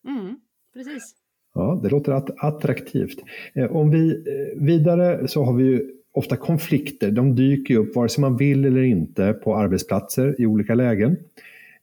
Mm, 0.08 0.36
precis. 0.74 1.14
Ja, 1.54 1.80
det 1.82 1.88
låter 1.88 2.22
attraktivt. 2.46 3.18
Eh, 3.54 3.76
om 3.76 3.90
vi 3.90 4.10
eh, 4.10 4.62
vidare 4.62 5.28
så 5.28 5.44
har 5.44 5.54
vi 5.54 5.64
ju 5.64 5.90
ofta 6.12 6.36
konflikter. 6.36 7.10
De 7.10 7.34
dyker 7.34 7.76
upp 7.76 7.96
vare 7.96 8.08
sig 8.08 8.20
man 8.20 8.36
vill 8.36 8.64
eller 8.64 8.82
inte 8.82 9.32
på 9.32 9.56
arbetsplatser 9.56 10.40
i 10.40 10.46
olika 10.46 10.74
lägen. 10.74 11.16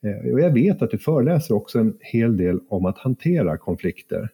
Eh, 0.02 0.32
och 0.34 0.40
jag 0.40 0.54
vet 0.54 0.82
att 0.82 0.92
du 0.92 0.98
föreläser 0.98 1.56
också 1.56 1.80
en 1.80 1.98
hel 2.00 2.38
del 2.38 2.60
om 2.70 2.86
att 2.86 2.98
hantera 2.98 3.58
konflikter. 3.58 4.30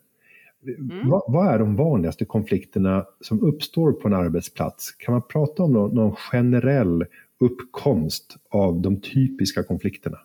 Mm. 0.67 1.09
Vad, 1.09 1.23
vad, 1.27 1.53
är 1.53 1.59
de 1.59 1.75
vanligaste 1.75 2.25
konflikterna 2.25 3.05
som 3.21 3.43
uppstår 3.43 3.91
på 3.91 4.07
en 4.07 4.13
arbetsplats? 4.13 4.91
Kan 4.91 5.11
man 5.11 5.21
prata 5.29 5.63
om 5.63 5.73
någon, 5.73 5.95
någon 5.95 6.15
generell 6.15 7.05
uppkomst 7.39 8.37
av 8.49 8.81
de 8.81 9.01
typiska 9.01 9.63
konflikterna? 9.63 10.17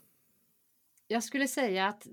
Jag 1.07 1.25
skulle 1.25 1.49
säga 1.49 1.87
att 1.87 2.07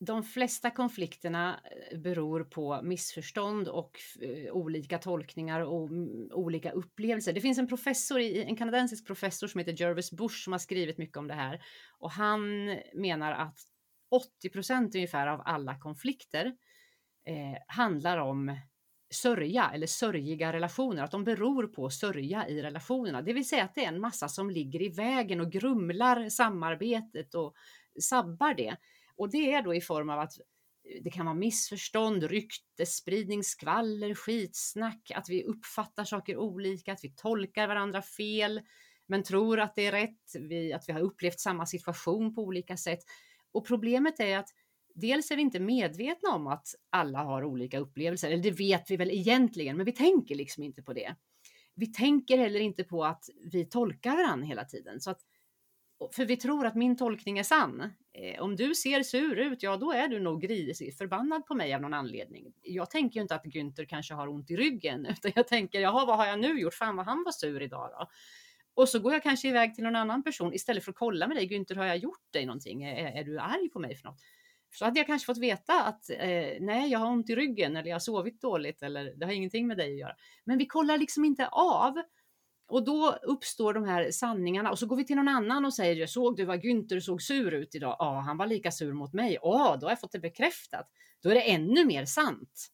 de 0.00 0.22
flesta 0.22 0.70
konflikterna 0.70 1.60
eh, 1.90 1.98
beror 1.98 2.44
på 2.44 2.80
missförstånd 2.82 3.68
och 3.68 4.00
eh, 4.20 4.52
olika 4.52 4.98
tolkningar 4.98 5.60
och 5.60 5.88
mm, 5.88 6.30
olika 6.32 6.70
upplevelser. 6.70 7.32
Det 7.32 7.40
finns 7.40 7.58
en 7.58 7.68
professor, 7.68 8.20
en 8.20 8.56
kanadensisk 8.56 9.06
professor 9.06 9.46
som 9.46 9.58
heter 9.58 9.80
Jervis 9.80 10.12
Bush 10.12 10.44
som 10.44 10.52
har 10.52 10.58
skrivit 10.58 10.98
mycket 10.98 11.16
om 11.16 11.28
det 11.28 11.34
här 11.34 11.62
och 11.98 12.10
han 12.10 12.40
menar 12.94 13.32
att 13.32 13.58
80 14.10 14.96
ungefär 14.96 15.26
av 15.26 15.42
alla 15.44 15.78
konflikter 15.78 16.46
eh, 17.26 17.58
handlar 17.66 18.18
om 18.18 18.56
sörja 19.10 19.70
eller 19.74 19.86
sörjiga 19.86 20.52
relationer, 20.52 21.02
att 21.02 21.10
de 21.10 21.24
beror 21.24 21.66
på 21.66 21.90
sörja 21.90 22.48
i 22.48 22.62
relationerna. 22.62 23.22
Det 23.22 23.32
vill 23.32 23.48
säga 23.48 23.64
att 23.64 23.74
det 23.74 23.84
är 23.84 23.88
en 23.88 24.00
massa 24.00 24.28
som 24.28 24.50
ligger 24.50 24.82
i 24.82 24.88
vägen 24.88 25.40
och 25.40 25.52
grumlar 25.52 26.28
samarbetet 26.28 27.34
och 27.34 27.54
sabbar 28.00 28.54
det. 28.54 28.76
Och 29.16 29.30
det 29.30 29.52
är 29.52 29.62
då 29.62 29.74
i 29.74 29.80
form 29.80 30.10
av 30.10 30.18
att 30.18 30.38
eh, 30.38 31.02
det 31.02 31.10
kan 31.10 31.26
vara 31.26 31.36
missförstånd, 31.36 32.22
ryktesspridning, 32.22 33.44
skvaller, 33.44 34.14
skitsnack, 34.14 35.10
att 35.14 35.28
vi 35.28 35.44
uppfattar 35.44 36.04
saker 36.04 36.36
olika, 36.36 36.92
att 36.92 37.04
vi 37.04 37.10
tolkar 37.10 37.68
varandra 37.68 38.02
fel, 38.02 38.60
men 39.06 39.22
tror 39.22 39.60
att 39.60 39.74
det 39.74 39.86
är 39.86 39.92
rätt, 39.92 40.34
vi, 40.40 40.72
att 40.72 40.88
vi 40.88 40.92
har 40.92 41.00
upplevt 41.00 41.40
samma 41.40 41.66
situation 41.66 42.34
på 42.34 42.42
olika 42.42 42.76
sätt. 42.76 43.00
Och 43.52 43.66
problemet 43.66 44.20
är 44.20 44.38
att 44.38 44.48
dels 45.00 45.30
är 45.30 45.36
vi 45.36 45.42
inte 45.42 45.60
medvetna 45.60 46.30
om 46.30 46.46
att 46.46 46.74
alla 46.90 47.18
har 47.18 47.44
olika 47.44 47.78
upplevelser, 47.78 48.30
eller 48.30 48.42
det 48.42 48.50
vet 48.50 48.90
vi 48.90 48.96
väl 48.96 49.10
egentligen, 49.10 49.76
men 49.76 49.86
vi 49.86 49.92
tänker 49.92 50.34
liksom 50.34 50.62
inte 50.62 50.82
på 50.82 50.92
det. 50.92 51.14
Vi 51.74 51.86
tänker 51.86 52.38
heller 52.38 52.60
inte 52.60 52.84
på 52.84 53.04
att 53.04 53.24
vi 53.52 53.64
tolkar 53.64 54.16
varandra 54.16 54.46
hela 54.46 54.64
tiden. 54.64 55.00
Så 55.00 55.10
att, 55.10 55.20
för 56.12 56.24
vi 56.24 56.36
tror 56.36 56.66
att 56.66 56.74
min 56.74 56.96
tolkning 56.96 57.38
är 57.38 57.42
sann. 57.42 57.92
Eh, 58.12 58.42
om 58.42 58.56
du 58.56 58.74
ser 58.74 59.02
sur 59.02 59.36
ut, 59.36 59.62
ja 59.62 59.76
då 59.76 59.92
är 59.92 60.08
du 60.08 60.20
nog 60.20 60.40
grisig, 60.40 60.96
förbannad 60.96 61.46
på 61.46 61.54
mig 61.54 61.74
av 61.74 61.80
någon 61.80 61.94
anledning. 61.94 62.52
Jag 62.62 62.90
tänker 62.90 63.16
ju 63.16 63.22
inte 63.22 63.34
att 63.34 63.44
Günther 63.44 63.84
kanske 63.84 64.14
har 64.14 64.28
ont 64.28 64.50
i 64.50 64.56
ryggen, 64.56 65.06
utan 65.10 65.32
jag 65.34 65.48
tänker, 65.48 65.80
jaha 65.80 66.06
vad 66.06 66.16
har 66.16 66.26
jag 66.26 66.40
nu 66.40 66.60
gjort? 66.60 66.74
Fan 66.74 66.96
vad 66.96 67.06
han 67.06 67.22
var 67.24 67.32
sur 67.32 67.62
idag 67.62 67.90
då. 67.98 68.10
Och 68.74 68.88
så 68.88 68.98
går 68.98 69.12
jag 69.12 69.22
kanske 69.22 69.48
iväg 69.48 69.74
till 69.74 69.84
någon 69.84 69.96
annan 69.96 70.22
person 70.22 70.54
istället 70.54 70.84
för 70.84 70.90
att 70.90 70.96
kolla 70.96 71.28
med 71.28 71.36
dig, 71.36 71.48
Günther 71.48 71.74
har 71.74 71.84
jag 71.84 71.96
gjort 71.96 72.32
dig 72.32 72.46
någonting? 72.46 72.82
Är, 72.82 73.20
är 73.20 73.24
du 73.24 73.38
arg 73.38 73.68
på 73.68 73.78
mig 73.78 73.96
för 73.96 74.08
något? 74.08 74.20
Så 74.78 74.84
hade 74.84 75.00
jag 75.00 75.06
kanske 75.06 75.26
fått 75.26 75.38
veta 75.38 75.84
att 75.84 76.10
eh, 76.10 76.56
nej, 76.60 76.90
jag 76.90 76.98
har 76.98 77.10
ont 77.10 77.30
i 77.30 77.36
ryggen 77.36 77.76
eller 77.76 77.88
jag 77.88 77.94
har 77.94 78.00
sovit 78.00 78.40
dåligt 78.40 78.82
eller 78.82 79.14
det 79.16 79.26
har 79.26 79.32
ingenting 79.32 79.66
med 79.66 79.76
dig 79.76 79.92
att 79.92 79.98
göra. 79.98 80.14
Men 80.44 80.58
vi 80.58 80.66
kollar 80.66 80.98
liksom 80.98 81.24
inte 81.24 81.48
av. 81.48 82.02
Och 82.68 82.84
då 82.84 83.18
uppstår 83.22 83.74
de 83.74 83.84
här 83.84 84.10
sanningarna 84.10 84.70
och 84.70 84.78
så 84.78 84.86
går 84.86 84.96
vi 84.96 85.04
till 85.04 85.16
någon 85.16 85.28
annan 85.28 85.64
och 85.64 85.74
säger, 85.74 85.96
jag 85.96 86.10
såg 86.10 86.36
du 86.36 86.44
vad 86.44 86.64
Günther 86.64 87.00
såg 87.00 87.22
sur 87.22 87.54
ut 87.54 87.74
idag? 87.74 87.96
Ja, 87.98 88.20
han 88.20 88.36
var 88.36 88.46
lika 88.46 88.70
sur 88.70 88.92
mot 88.92 89.12
mig. 89.12 89.38
Ja, 89.42 89.76
då 89.80 89.86
har 89.86 89.90
jag 89.90 90.00
fått 90.00 90.12
det 90.12 90.18
bekräftat. 90.18 90.90
Då 91.22 91.30
är 91.30 91.34
det 91.34 91.50
ännu 91.50 91.84
mer 91.84 92.04
sant. 92.04 92.68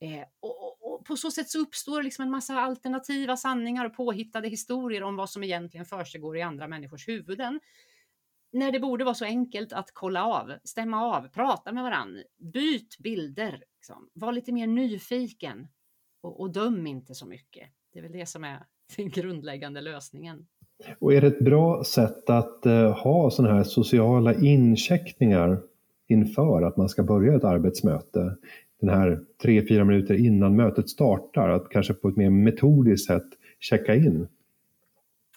Eh, 0.00 0.28
och, 0.40 0.62
och, 0.62 0.92
och, 0.92 1.04
på 1.04 1.16
så 1.16 1.30
sätt 1.30 1.50
så 1.50 1.58
uppstår 1.58 2.02
liksom 2.02 2.22
en 2.22 2.30
massa 2.30 2.60
alternativa 2.60 3.36
sanningar 3.36 3.84
och 3.84 3.96
påhittade 3.96 4.48
historier 4.48 5.02
om 5.02 5.16
vad 5.16 5.30
som 5.30 5.44
egentligen 5.44 5.86
försiggår 5.86 6.36
i 6.36 6.42
andra 6.42 6.68
människors 6.68 7.08
huvuden 7.08 7.60
när 8.54 8.72
det 8.72 8.80
borde 8.80 9.04
vara 9.04 9.14
så 9.14 9.24
enkelt 9.24 9.72
att 9.72 9.90
kolla 9.92 10.24
av, 10.24 10.52
stämma 10.64 11.04
av, 11.04 11.28
prata 11.28 11.72
med 11.72 11.82
varandra, 11.82 12.20
byt 12.52 12.98
bilder, 12.98 13.62
liksom. 13.76 14.08
var 14.12 14.32
lite 14.32 14.52
mer 14.52 14.66
nyfiken 14.66 15.68
och, 16.22 16.40
och 16.40 16.52
döm 16.52 16.86
inte 16.86 17.14
så 17.14 17.26
mycket. 17.26 17.68
Det 17.92 17.98
är 17.98 18.02
väl 18.02 18.12
det 18.12 18.26
som 18.26 18.44
är 18.44 18.58
den 18.96 19.08
grundläggande 19.08 19.80
lösningen. 19.80 20.46
Och 20.98 21.14
är 21.14 21.20
det 21.20 21.26
ett 21.26 21.44
bra 21.44 21.84
sätt 21.84 22.30
att 22.30 22.66
eh, 22.66 22.98
ha 22.98 23.30
sådana 23.30 23.54
här 23.54 23.62
sociala 23.64 24.34
incheckningar 24.34 25.60
inför 26.08 26.62
att 26.62 26.76
man 26.76 26.88
ska 26.88 27.02
börja 27.02 27.36
ett 27.36 27.44
arbetsmöte? 27.44 28.36
Den 28.80 28.88
här 28.90 29.20
tre, 29.42 29.66
fyra 29.68 29.84
minuter 29.84 30.14
innan 30.14 30.56
mötet 30.56 30.88
startar, 30.88 31.48
att 31.48 31.68
kanske 31.68 31.94
på 31.94 32.08
ett 32.08 32.16
mer 32.16 32.30
metodiskt 32.30 33.06
sätt 33.06 33.28
checka 33.60 33.94
in 33.94 34.28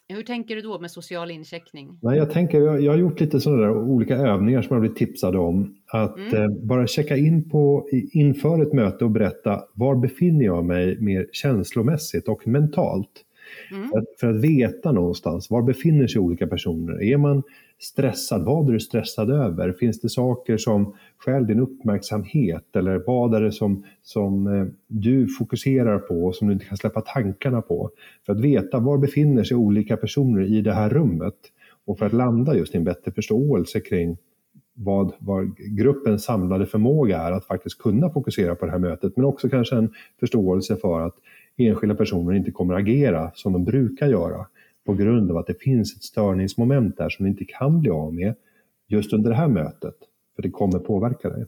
hur 0.09 0.23
tänker 0.23 0.55
du 0.55 0.61
då 0.61 0.79
med 0.79 0.91
social 0.91 1.31
incheckning? 1.31 1.99
Nej, 2.01 2.17
jag, 2.17 2.31
tänker, 2.31 2.61
jag, 2.61 2.91
har 2.91 2.97
gjort 2.97 3.19
lite 3.19 3.39
sådana 3.39 3.61
där 3.61 3.77
olika 3.77 4.15
övningar 4.15 4.61
som 4.61 4.73
jag 4.73 4.81
blivit 4.81 4.97
tipsade 4.97 5.37
om. 5.37 5.75
Att 5.87 6.17
mm. 6.17 6.35
eh, 6.35 6.49
bara 6.63 6.87
checka 6.87 7.17
in 7.17 7.49
på, 7.49 7.87
inför 8.11 8.61
ett 8.61 8.73
möte 8.73 9.05
och 9.05 9.11
berätta 9.11 9.63
var 9.73 9.95
befinner 9.95 10.45
jag 10.45 10.65
mig 10.65 11.01
mer 11.01 11.27
känslomässigt 11.31 12.27
och 12.27 12.47
mentalt. 12.47 13.23
Mm. 13.71 13.89
För, 13.89 13.97
att, 13.97 14.05
för, 14.19 14.27
att, 14.27 14.41
veta 14.41 14.91
någonstans, 14.91 15.49
var 15.49 15.62
befinner 15.62 16.07
sig 16.07 16.21
olika 16.21 16.47
personer? 16.47 17.03
Är 17.03 17.17
man 17.17 17.43
stressad? 17.79 18.45
Vad 18.45 18.69
är 18.69 18.73
du 18.73 18.79
stressad 18.79 19.31
över? 19.31 19.71
Finns 19.71 20.01
det 20.01 20.10
saker 20.10 20.57
som 20.57 20.95
stjäl 21.17 21.47
din 21.47 21.60
uppmärksamhet? 21.60 22.75
Eller 22.75 23.03
vad 23.07 23.36
är 23.36 23.41
det 23.41 23.51
som, 23.51 23.83
som 24.01 24.47
eh, 24.47 24.65
du 24.88 25.27
fokuserar 25.27 25.99
på 25.99 26.25
och 26.25 26.36
som 26.36 26.47
du 26.47 26.53
inte 26.53 26.65
kan 26.65 26.77
släppa 26.77 27.01
tankarna 27.01 27.62
på? 27.62 27.91
För 28.25 28.33
att 28.33 28.39
veta 28.39 28.79
var 28.79 28.97
befinner 28.97 29.43
sig 29.43 29.57
olika 29.57 29.97
personer 29.97 30.41
i 30.41 30.62
det 30.62 30.73
här 30.73 30.89
rummet 30.89 31.36
och 31.86 31.99
för 31.99 32.05
att 32.05 32.13
landa 32.13 32.55
just 32.55 32.75
i 32.75 32.77
en 32.77 32.83
bättre 32.83 33.12
förståelse 33.12 33.79
kring 33.79 34.17
vad, 34.77 35.13
vad 35.19 35.57
gruppens 35.57 36.23
samlade 36.23 36.65
förmåga 36.65 37.17
är 37.17 37.31
att 37.31 37.45
faktiskt 37.45 37.77
kunna 37.77 38.10
fokusera 38.10 38.55
på 38.55 38.65
det 38.65 38.71
här 38.71 38.79
mötet, 38.79 39.17
men 39.17 39.25
också 39.25 39.49
kanske 39.49 39.75
en 39.75 39.93
förståelse 40.19 40.75
för 40.75 41.01
att 41.01 41.15
enskilda 41.57 41.95
personer 41.95 42.33
inte 42.33 42.51
kommer 42.51 42.73
agera 42.73 43.31
som 43.35 43.53
de 43.53 43.63
brukar 43.65 44.07
göra 44.07 44.47
på 44.85 44.93
grund 44.93 45.31
av 45.31 45.37
att 45.37 45.47
det 45.47 45.61
finns 45.61 45.95
ett 45.95 46.03
störningsmoment 46.03 46.97
där 46.97 47.09
som 47.09 47.25
vi 47.25 47.31
inte 47.31 47.45
kan 47.45 47.79
bli 47.79 47.89
av 47.89 48.13
med 48.13 48.35
just 48.87 49.13
under 49.13 49.29
det 49.29 49.35
här 49.35 49.47
mötet, 49.47 49.95
för 50.35 50.41
det 50.41 50.49
kommer 50.49 50.79
påverka 50.79 51.29
dig. 51.29 51.45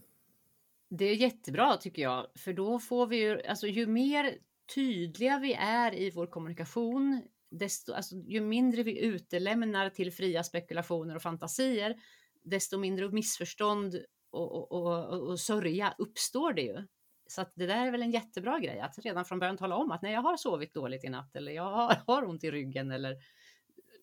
Det 0.89 1.05
är 1.05 1.15
jättebra 1.15 1.77
tycker 1.77 2.01
jag, 2.01 2.25
för 2.35 2.53
då 2.53 2.79
får 2.79 3.07
vi 3.07 3.17
ju, 3.17 3.41
alltså 3.41 3.67
ju 3.67 3.87
mer 3.87 4.33
tydliga 4.75 5.39
vi 5.39 5.53
är 5.53 5.95
i 5.95 6.11
vår 6.11 6.27
kommunikation, 6.27 7.21
desto, 7.51 7.93
alltså, 7.93 8.15
ju 8.15 8.41
mindre 8.41 8.83
vi 8.83 8.99
utelämnar 8.99 9.89
till 9.89 10.11
fria 10.11 10.43
spekulationer 10.43 11.15
och 11.15 11.21
fantasier, 11.21 11.95
desto 12.43 12.77
mindre 12.77 13.09
missförstånd 13.09 13.95
och, 14.31 14.51
och, 14.51 14.71
och, 14.71 15.29
och 15.29 15.39
sörja 15.39 15.93
uppstår 15.97 16.53
det 16.53 16.61
ju. 16.61 16.85
Så 17.31 17.41
att 17.41 17.51
det 17.55 17.65
där 17.65 17.87
är 17.87 17.91
väl 17.91 18.01
en 18.01 18.11
jättebra 18.11 18.59
grej, 18.59 18.79
att 18.79 18.99
redan 18.99 19.25
från 19.25 19.39
början 19.39 19.57
tala 19.57 19.75
om 19.75 19.91
att 19.91 20.01
när 20.01 20.11
jag 20.11 20.21
har 20.21 20.37
sovit 20.37 20.73
dåligt 20.73 21.03
i 21.03 21.09
natt 21.09 21.35
eller 21.35 21.51
jag 21.51 21.71
har, 21.71 21.95
har 22.07 22.23
ont 22.23 22.43
i 22.43 22.51
ryggen 22.51 22.91
eller 22.91 23.17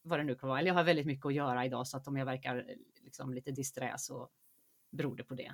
vad 0.02 0.18
det 0.18 0.24
nu 0.24 0.34
kan 0.34 0.48
vara. 0.48 0.58
Eller 0.58 0.68
jag 0.68 0.74
har 0.74 0.84
väldigt 0.84 1.06
mycket 1.06 1.26
att 1.26 1.34
göra 1.34 1.64
idag 1.64 1.86
så 1.86 1.96
att 1.96 2.08
om 2.08 2.16
jag 2.16 2.26
verkar 2.26 2.76
liksom 3.00 3.34
lite 3.34 3.50
disträ 3.50 3.94
så 3.98 4.28
beror 4.90 5.16
det 5.16 5.24
på 5.24 5.34
det. 5.34 5.52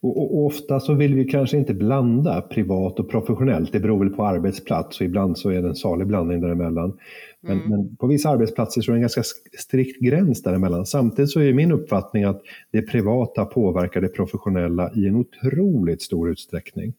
Och, 0.00 0.18
och, 0.18 0.46
ofta 0.46 0.80
så 0.80 0.94
vill 0.94 1.14
vi 1.14 1.24
kanske 1.24 1.56
inte 1.56 1.74
blanda 1.74 2.40
privat 2.40 3.00
och 3.00 3.10
professionellt. 3.10 3.72
Det 3.72 3.80
beror 3.80 3.98
väl 3.98 4.10
på 4.10 4.24
arbetsplats 4.24 5.00
och 5.00 5.06
ibland 5.06 5.38
så 5.38 5.50
är 5.50 5.62
det 5.62 5.68
en 5.68 5.74
salig 5.74 6.06
blandning 6.06 6.40
däremellan. 6.40 6.98
Men, 7.40 7.58
mm. 7.58 7.70
men 7.70 7.96
på 7.96 8.06
vissa 8.06 8.28
arbetsplatser 8.28 8.80
så 8.80 8.90
är 8.90 8.92
det 8.92 8.98
en 8.98 9.02
ganska 9.02 9.22
strikt 9.58 10.00
gräns 10.00 10.42
däremellan. 10.42 10.86
Samtidigt 10.86 11.30
så 11.30 11.40
är 11.40 11.52
min 11.52 11.72
uppfattning 11.72 12.24
att 12.24 12.42
det 12.70 12.82
privata 12.82 13.44
påverkar 13.44 14.00
det 14.00 14.08
professionella 14.08 14.90
i 14.94 15.06
en 15.06 15.16
otroligt 15.16 16.02
stor 16.02 16.30
utsträckning. 16.30 16.94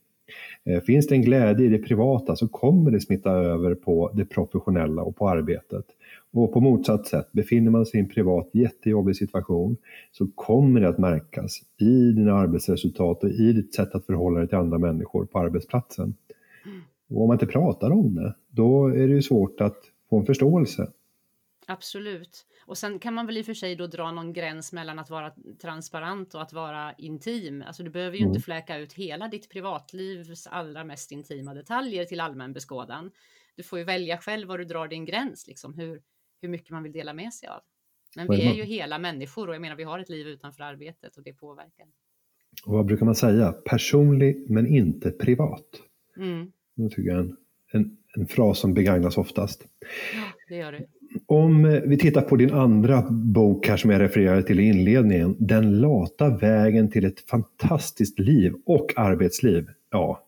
Eh, 0.64 0.82
finns 0.82 1.08
det 1.08 1.16
en 1.16 1.22
glädje 1.22 1.66
i 1.66 1.70
det 1.70 1.78
privata 1.78 2.36
så 2.36 2.48
kommer 2.48 2.92
det 2.92 3.00
smitta 3.00 3.32
över 3.32 3.76
på 3.76 4.12
det 4.14 4.26
professionella 4.26 5.02
och 5.02 5.16
på 5.16 5.30
arbetet. 5.30 5.86
Och 6.32 6.54
på 6.54 6.62
motsatt 6.62 7.08
sätt, 7.08 7.32
befinner 7.32 7.72
man 7.72 7.86
sig 7.86 8.00
i 8.00 8.04
en 8.04 8.10
privat 8.10 8.50
jättejobbig 8.54 9.16
situation 9.16 9.78
så 10.12 10.28
kommer 10.36 10.82
det 10.82 10.90
att 10.90 10.98
märkas 10.98 11.62
i 11.78 12.12
dina 12.12 12.34
arbetsresultat 12.34 13.24
och 13.24 13.30
i 13.30 13.54
ditt 13.54 13.74
sätt 13.74 13.96
att 13.96 14.06
förhålla 14.06 14.40
dig 14.40 14.48
till 14.48 14.58
andra 14.58 14.78
människor 14.78 15.26
på 15.26 15.40
arbetsplatsen. 15.40 16.16
Och 17.10 17.22
om 17.22 17.28
man 17.28 17.36
inte 17.36 17.46
pratar 17.46 17.92
om 17.92 18.16
det, 18.16 18.36
då 18.50 18.88
är 18.88 19.08
det 19.08 19.14
ju 19.14 19.22
svårt 19.22 19.62
att 19.62 19.78
få 20.10 20.20
en 20.20 20.26
förståelse. 20.26 20.92
Absolut. 21.68 22.46
Och 22.66 22.78
sen 22.78 23.00
kan 23.00 23.14
man 23.14 23.26
väl 23.26 23.38
i 23.38 23.42
och 23.42 23.46
för 23.46 23.54
sig 23.54 23.76
då 23.76 23.88
dra 23.88 24.12
någon 24.12 24.34
gräns 24.34 24.74
mellan 24.74 25.00
att 25.00 25.10
vara 25.10 25.32
transparent 25.62 26.36
och 26.36 26.42
att 26.42 26.54
vara 26.54 26.94
intim. 26.94 27.64
Alltså 27.68 27.84
du 27.84 27.90
behöver 27.90 28.18
ju 28.18 28.22
mm. 28.22 28.30
inte 28.30 28.46
fläka 28.46 28.78
ut 28.78 28.94
hela 28.94 29.28
ditt 29.28 29.50
privatlivs 29.50 30.48
allra 30.48 30.84
mest 30.84 31.12
intima 31.12 31.54
detaljer 31.54 32.06
till 32.06 32.20
allmän 32.20 32.54
beskådan. 32.54 33.12
Du 33.56 33.64
får 33.64 33.80
ju 33.80 33.86
välja 33.86 34.18
själv 34.18 34.48
var 34.48 34.58
du 34.58 34.66
drar 34.66 34.88
din 34.88 35.06
gräns, 35.06 35.48
liksom 35.48 35.74
hur, 35.74 36.02
hur 36.42 36.50
mycket 36.50 36.70
man 36.70 36.84
vill 36.84 36.92
dela 36.92 37.14
med 37.14 37.34
sig 37.34 37.50
av. 37.50 37.62
Men 38.16 38.28
vi 38.30 38.48
är 38.48 38.54
ju 38.54 38.64
hela 38.64 39.00
människor 39.00 39.48
och 39.48 39.56
jag 39.56 39.62
menar 39.62 39.76
vi 39.76 39.84
har 39.84 40.00
ett 40.00 40.10
liv 40.10 40.28
utanför 40.28 40.64
arbetet 40.64 41.18
och 41.18 41.24
det 41.24 41.34
påverkar. 41.34 41.88
Och 42.66 42.74
vad 42.74 42.86
brukar 42.86 43.06
man 43.06 43.16
säga? 43.16 43.52
Personlig 43.52 44.46
men 44.50 44.68
inte 44.68 45.12
privat. 45.12 45.66
Mm. 46.18 46.52
Det 46.76 46.90
tycker 46.90 47.10
jag 47.10 47.18
är 47.18 47.20
en, 47.20 47.38
en, 47.72 47.98
en 48.16 48.28
fras 48.28 48.60
som 48.60 48.74
begagnas 48.74 49.18
oftast. 49.18 49.68
Ja, 50.14 50.24
det 50.50 50.56
gör 50.56 50.72
det. 50.72 50.86
Om 51.26 51.66
eh, 51.66 51.82
vi 51.82 51.98
tittar 51.98 52.22
på 52.22 52.36
din 52.36 52.54
andra 52.54 53.02
bok 53.10 53.68
här 53.68 53.78
som 53.78 53.90
jag 53.90 54.02
refererade 54.02 54.44
till 54.44 54.60
i 54.60 54.64
inledningen. 54.64 55.36
Den 55.40 55.82
lata 55.82 56.38
vägen 56.38 56.92
till 56.92 57.06
ett 57.06 57.30
fantastiskt 57.30 58.20
liv 58.20 58.54
och 58.66 58.94
arbetsliv. 58.96 59.70
Ja, 59.92 60.28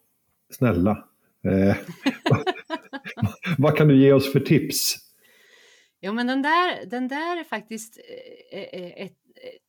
snälla. 0.52 1.04
Eh, 1.46 1.76
vad 3.58 3.78
kan 3.78 3.88
du 3.88 3.98
ge 3.98 4.14
oss 4.14 4.32
för 4.32 4.40
tips? 4.40 4.96
Jo, 6.02 6.14
men 6.14 6.28
den 6.28 6.42
där, 6.42 6.86
den 6.86 7.08
där 7.08 7.40
är 7.40 7.44
faktiskt 7.44 8.00
eh, 8.52 8.82
eh, 8.82 9.06
ett, 9.06 9.18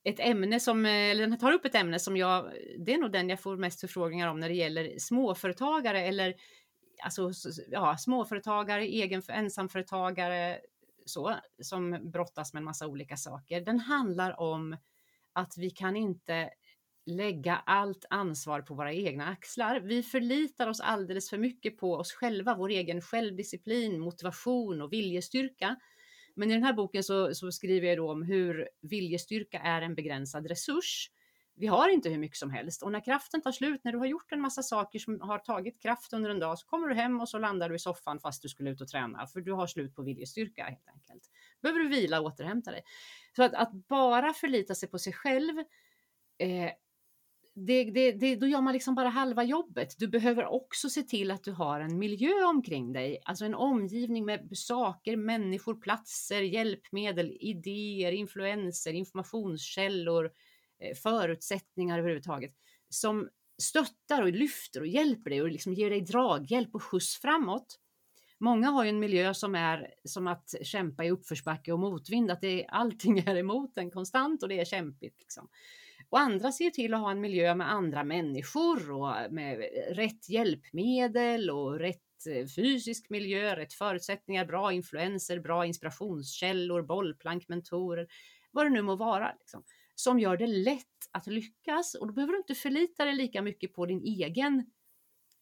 ett 0.03 0.19
ämne 0.19 0.59
som, 0.59 0.85
eller 0.85 1.27
den 1.27 1.37
tar 1.37 1.51
upp 1.51 1.65
ett 1.65 1.75
ämne 1.75 1.99
som 1.99 2.17
jag, 2.17 2.45
det 2.77 2.93
är 2.93 2.97
nog 2.97 3.11
den 3.11 3.29
jag 3.29 3.41
får 3.41 3.57
mest 3.57 3.79
förfrågningar 3.79 4.27
om 4.27 4.39
när 4.39 4.49
det 4.49 4.55
gäller 4.55 4.99
småföretagare 4.99 6.01
eller 6.01 6.33
alltså, 7.03 7.31
ja, 7.71 7.97
småföretagare, 7.97 8.83
egen, 8.83 9.21
ensamföretagare, 9.27 10.57
så, 11.09 11.35
som 11.61 12.11
brottas 12.11 12.53
med 12.53 12.59
en 12.61 12.65
massa 12.65 12.87
olika 12.87 13.17
saker. 13.17 13.61
Den 13.61 13.79
handlar 13.79 14.39
om 14.39 14.77
att 15.33 15.57
vi 15.57 15.69
kan 15.69 15.95
inte 15.95 16.49
lägga 17.05 17.55
allt 17.55 18.05
ansvar 18.09 18.61
på 18.61 18.73
våra 18.73 18.93
egna 18.93 19.27
axlar. 19.27 19.79
Vi 19.79 20.03
förlitar 20.03 20.67
oss 20.67 20.79
alldeles 20.79 21.29
för 21.29 21.37
mycket 21.37 21.77
på 21.77 21.93
oss 21.93 22.13
själva, 22.13 22.55
vår 22.55 22.69
egen 22.69 23.01
självdisciplin, 23.01 23.99
motivation 23.99 24.81
och 24.81 24.93
viljestyrka. 24.93 25.75
Men 26.35 26.51
i 26.51 26.53
den 26.53 26.63
här 26.63 26.73
boken 26.73 27.03
så, 27.03 27.33
så 27.35 27.51
skriver 27.51 27.87
jag 27.87 27.97
då 27.97 28.11
om 28.11 28.23
hur 28.23 28.69
viljestyrka 28.81 29.59
är 29.59 29.81
en 29.81 29.95
begränsad 29.95 30.47
resurs. 30.47 31.11
Vi 31.59 31.67
har 31.67 31.89
inte 31.89 32.09
hur 32.09 32.17
mycket 32.17 32.37
som 32.37 32.51
helst 32.51 32.83
och 32.83 32.91
när 32.91 33.05
kraften 33.05 33.41
tar 33.41 33.51
slut, 33.51 33.83
när 33.83 33.91
du 33.91 33.97
har 33.97 34.05
gjort 34.05 34.31
en 34.31 34.41
massa 34.41 34.63
saker 34.63 34.99
som 34.99 35.21
har 35.21 35.37
tagit 35.37 35.81
kraft 35.81 36.13
under 36.13 36.29
en 36.29 36.39
dag, 36.39 36.59
så 36.59 36.67
kommer 36.67 36.87
du 36.87 36.95
hem 36.95 37.21
och 37.21 37.29
så 37.29 37.37
landar 37.39 37.69
du 37.69 37.75
i 37.75 37.79
soffan 37.79 38.19
fast 38.19 38.41
du 38.41 38.49
skulle 38.49 38.69
ut 38.69 38.81
och 38.81 38.87
träna, 38.87 39.27
för 39.27 39.41
du 39.41 39.51
har 39.51 39.67
slut 39.67 39.95
på 39.95 40.01
viljestyrka 40.01 40.63
helt 40.63 40.89
enkelt. 40.89 41.31
Behöver 41.61 41.79
du 41.79 41.87
vila 41.87 42.19
och 42.19 42.25
återhämta 42.25 42.71
dig. 42.71 42.81
Så 43.35 43.43
att, 43.43 43.53
att 43.53 43.71
bara 43.73 44.33
förlita 44.33 44.75
sig 44.75 44.89
på 44.89 44.99
sig 44.99 45.13
själv 45.13 45.59
eh, 46.37 46.71
det, 47.53 47.83
det, 47.83 48.11
det, 48.11 48.35
då 48.35 48.47
gör 48.47 48.61
man 48.61 48.73
liksom 48.73 48.95
bara 48.95 49.09
halva 49.09 49.43
jobbet. 49.43 49.95
Du 49.97 50.07
behöver 50.07 50.45
också 50.45 50.89
se 50.89 51.03
till 51.03 51.31
att 51.31 51.43
du 51.43 51.51
har 51.51 51.79
en 51.79 51.99
miljö 51.99 52.43
omkring 52.45 52.93
dig, 52.93 53.21
alltså 53.25 53.45
en 53.45 53.55
omgivning 53.55 54.25
med 54.25 54.49
saker, 54.57 55.17
människor, 55.17 55.75
platser, 55.75 56.41
hjälpmedel, 56.41 57.37
idéer, 57.39 58.11
influenser, 58.11 58.93
informationskällor, 58.93 60.25
eh, 60.25 60.31
Eh, 60.79 60.95
förutsättningar 60.95 61.99
överhuvudtaget 61.99 62.53
som 62.89 63.29
stöttar 63.61 64.21
och 64.21 64.31
lyfter 64.31 64.79
och 64.81 64.87
hjälper 64.87 65.29
dig 65.29 65.41
och 65.41 65.49
liksom 65.49 65.73
ger 65.73 65.89
dig 65.89 66.01
draghjälp 66.01 66.75
och 66.75 66.83
skjuts 66.83 67.17
framåt. 67.17 67.79
Många 68.39 68.69
har 68.69 68.83
ju 68.83 68.89
en 68.89 68.99
miljö 68.99 69.33
som 69.33 69.55
är 69.55 69.93
som 70.03 70.27
att 70.27 70.55
kämpa 70.61 71.05
i 71.05 71.11
uppförsbacke 71.11 71.71
och 71.71 71.79
motvind, 71.79 72.31
att 72.31 72.41
det, 72.41 72.65
allting 72.67 73.19
är 73.19 73.35
emot 73.35 73.77
en 73.77 73.91
konstant 73.91 74.43
och 74.43 74.49
det 74.49 74.59
är 74.59 74.65
kämpigt. 74.65 75.19
Liksom. 75.19 75.49
Och 76.09 76.19
andra 76.19 76.51
ser 76.51 76.69
till 76.69 76.93
att 76.93 76.99
ha 76.99 77.11
en 77.11 77.21
miljö 77.21 77.55
med 77.55 77.71
andra 77.71 78.03
människor 78.03 78.91
och 78.91 79.33
med 79.33 79.57
rätt 79.91 80.29
hjälpmedel 80.29 81.49
och 81.49 81.79
rätt 81.79 82.27
eh, 82.29 82.47
fysisk 82.47 83.09
miljö, 83.09 83.55
rätt 83.55 83.73
förutsättningar, 83.73 84.45
bra 84.45 84.73
influenser, 84.73 85.39
bra 85.39 85.65
inspirationskällor, 85.65 86.81
bollplank, 86.81 87.47
mentorer, 87.47 88.07
vad 88.51 88.65
det 88.65 88.69
nu 88.69 88.81
må 88.81 88.95
vara. 88.95 89.33
Liksom, 89.39 89.63
som 89.99 90.19
gör 90.19 90.37
det 90.37 90.47
lätt 90.47 90.85
att 91.11 91.27
lyckas 91.27 91.95
och 91.95 92.07
då 92.07 92.13
behöver 92.13 92.33
du 92.33 92.39
inte 92.39 92.55
förlita 92.55 93.05
dig 93.05 93.15
lika 93.15 93.41
mycket 93.41 93.73
på 93.73 93.85
din 93.85 94.01
egen 94.03 94.71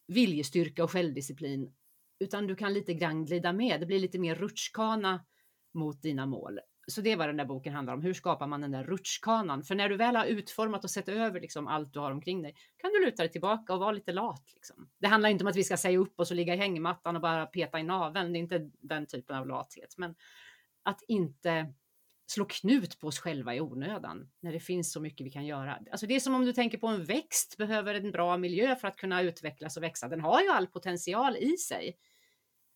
viljestyrka 0.07 0.83
och 0.83 0.91
självdisciplin, 0.91 1.75
utan 2.19 2.47
du 2.47 2.55
kan 2.55 2.73
lite 2.73 2.93
grann 2.93 3.25
glida 3.25 3.53
med. 3.53 3.79
Det 3.79 3.85
blir 3.85 3.99
lite 3.99 4.19
mer 4.19 4.35
rutschkana 4.35 5.25
mot 5.73 6.01
dina 6.01 6.25
mål 6.25 6.59
så 6.87 7.01
det 7.01 7.11
är 7.11 7.17
vad 7.17 7.29
den 7.29 7.37
där 7.37 7.45
boken 7.45 7.73
handlar 7.73 7.93
om. 7.93 8.01
Hur 8.01 8.13
skapar 8.13 8.47
man 8.47 8.61
den 8.61 8.71
där 8.71 8.83
rutschkanan? 8.83 9.63
För 9.63 9.75
när 9.75 9.89
du 9.89 9.97
väl 9.97 10.15
har 10.15 10.25
utformat 10.25 10.83
och 10.83 10.89
sett 10.89 11.09
över 11.09 11.41
liksom 11.41 11.67
allt 11.67 11.93
du 11.93 11.99
har 11.99 12.11
omkring 12.11 12.41
dig 12.41 12.55
kan 12.77 12.91
du 12.91 13.05
luta 13.05 13.23
dig 13.23 13.31
tillbaka 13.31 13.73
och 13.73 13.79
vara 13.79 13.91
lite 13.91 14.11
lat. 14.11 14.43
Liksom. 14.53 14.89
Det 14.99 15.07
handlar 15.07 15.29
inte 15.29 15.43
om 15.43 15.47
att 15.47 15.55
vi 15.55 15.63
ska 15.63 15.77
säga 15.77 15.97
upp 15.97 16.19
oss 16.19 16.31
och 16.31 16.37
ligga 16.37 16.53
i 16.53 16.57
hängmattan 16.57 17.15
och 17.15 17.21
bara 17.21 17.45
peta 17.45 17.79
i 17.79 17.83
naveln. 17.83 18.33
Det 18.33 18.37
är 18.37 18.41
inte 18.41 18.71
den 18.79 19.05
typen 19.05 19.35
av 19.35 19.47
lathet, 19.47 19.95
men 19.97 20.15
att 20.83 21.01
inte 21.07 21.73
slå 22.27 22.45
knut 22.45 22.99
på 22.99 23.07
oss 23.07 23.19
själva 23.19 23.55
i 23.55 23.61
onödan 23.61 24.29
när 24.39 24.53
det 24.53 24.59
finns 24.59 24.91
så 24.91 24.99
mycket 24.99 25.25
vi 25.25 25.31
kan 25.31 25.45
göra. 25.45 25.79
Alltså 25.91 26.07
det 26.07 26.15
är 26.15 26.19
som 26.19 26.35
om 26.35 26.45
du 26.45 26.53
tänker 26.53 26.77
på 26.77 26.87
en 26.87 27.05
växt 27.05 27.57
behöver 27.57 27.95
en 27.95 28.11
bra 28.11 28.37
miljö 28.37 28.75
för 28.75 28.87
att 28.87 28.97
kunna 28.97 29.21
utvecklas 29.21 29.77
och 29.77 29.83
växa. 29.83 30.07
Den 30.07 30.21
har 30.21 30.41
ju 30.41 30.49
all 30.49 30.67
potential 30.67 31.37
i 31.37 31.57
sig. 31.57 31.97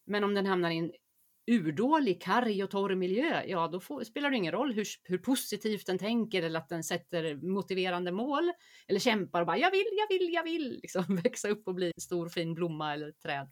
Men 0.06 0.24
om 0.24 0.34
den 0.34 0.46
hamnar 0.46 0.72
i 0.72 0.78
en 0.78 0.92
urdålig, 1.48 2.22
karg 2.22 2.64
och 2.64 2.72
torr 2.72 2.96
miljö, 2.96 3.44
ja 3.48 3.68
då 3.68 3.80
får, 3.80 4.04
spelar 4.04 4.32
det 4.32 4.38
ingen 4.38 4.52
roll 4.52 4.74
hur, 4.74 4.88
hur 5.04 5.18
positivt 5.18 5.86
den 5.86 5.98
tänker 5.98 6.44
eller 6.44 6.60
att 6.60 6.70
den 6.70 6.84
sätter 6.84 7.36
motiverande 7.36 8.12
mål 8.12 8.52
eller 8.88 9.00
kämpar 9.00 9.42
och 9.42 9.48
bara 9.48 9.58
jag 9.58 9.72
vill, 9.72 9.88
jag 9.92 10.18
vill, 10.18 10.34
jag 10.34 10.44
vill 10.44 10.80
liksom 10.82 11.16
växa 11.24 11.50
upp 11.50 11.68
och 11.68 11.76
bli 11.76 11.86
en 11.96 12.02
stor 12.02 12.30
fin 12.30 12.54
blomma 12.54 12.94
eller 12.94 13.12
träd. 13.12 13.48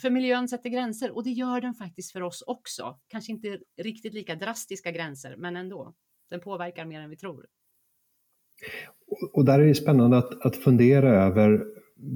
För 0.00 0.10
miljön 0.10 0.48
sätter 0.48 0.70
gränser 0.70 1.16
och 1.16 1.24
det 1.24 1.30
gör 1.30 1.60
den 1.60 1.74
faktiskt 1.74 2.12
för 2.12 2.22
oss 2.22 2.44
också. 2.46 2.98
Kanske 3.08 3.32
inte 3.32 3.58
riktigt 3.82 4.14
lika 4.14 4.34
drastiska 4.34 4.90
gränser, 4.90 5.34
men 5.38 5.56
ändå. 5.56 5.94
Den 6.30 6.40
påverkar 6.40 6.84
mer 6.84 7.00
än 7.00 7.10
vi 7.10 7.16
tror. 7.16 7.46
Och 9.32 9.44
där 9.44 9.60
är 9.60 9.66
det 9.66 9.74
spännande 9.74 10.18
att, 10.18 10.46
att 10.46 10.56
fundera 10.56 11.24
över 11.24 11.64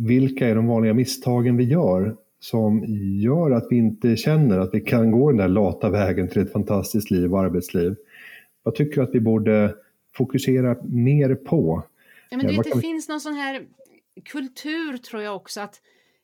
vilka 0.06 0.48
är 0.48 0.54
de 0.54 0.66
vanliga 0.66 0.94
misstagen 0.94 1.56
vi 1.56 1.64
gör 1.64 2.16
som 2.40 2.84
gör 3.20 3.50
att 3.50 3.66
vi 3.70 3.76
inte 3.76 4.16
känner 4.16 4.58
att 4.58 4.74
vi 4.74 4.80
kan 4.80 5.10
gå 5.10 5.30
den 5.30 5.36
där 5.36 5.48
lata 5.48 5.90
vägen 5.90 6.28
till 6.28 6.42
ett 6.42 6.52
fantastiskt 6.52 7.10
liv 7.10 7.34
och 7.34 7.40
arbetsliv. 7.40 7.96
Jag 8.64 8.74
tycker 8.74 9.02
att 9.02 9.14
vi 9.14 9.20
borde 9.20 9.74
fokusera 10.14 10.76
mer 10.82 11.34
på. 11.34 11.82
Ja, 12.30 12.36
men 12.36 12.46
det, 12.46 12.62
det 12.62 12.80
finns 12.80 13.08
någon 13.08 13.20
sån 13.20 13.34
här 13.34 13.66
kultur 14.24 14.96
tror 14.96 15.22
jag 15.22 15.36
också 15.36 15.60
att 15.60 15.80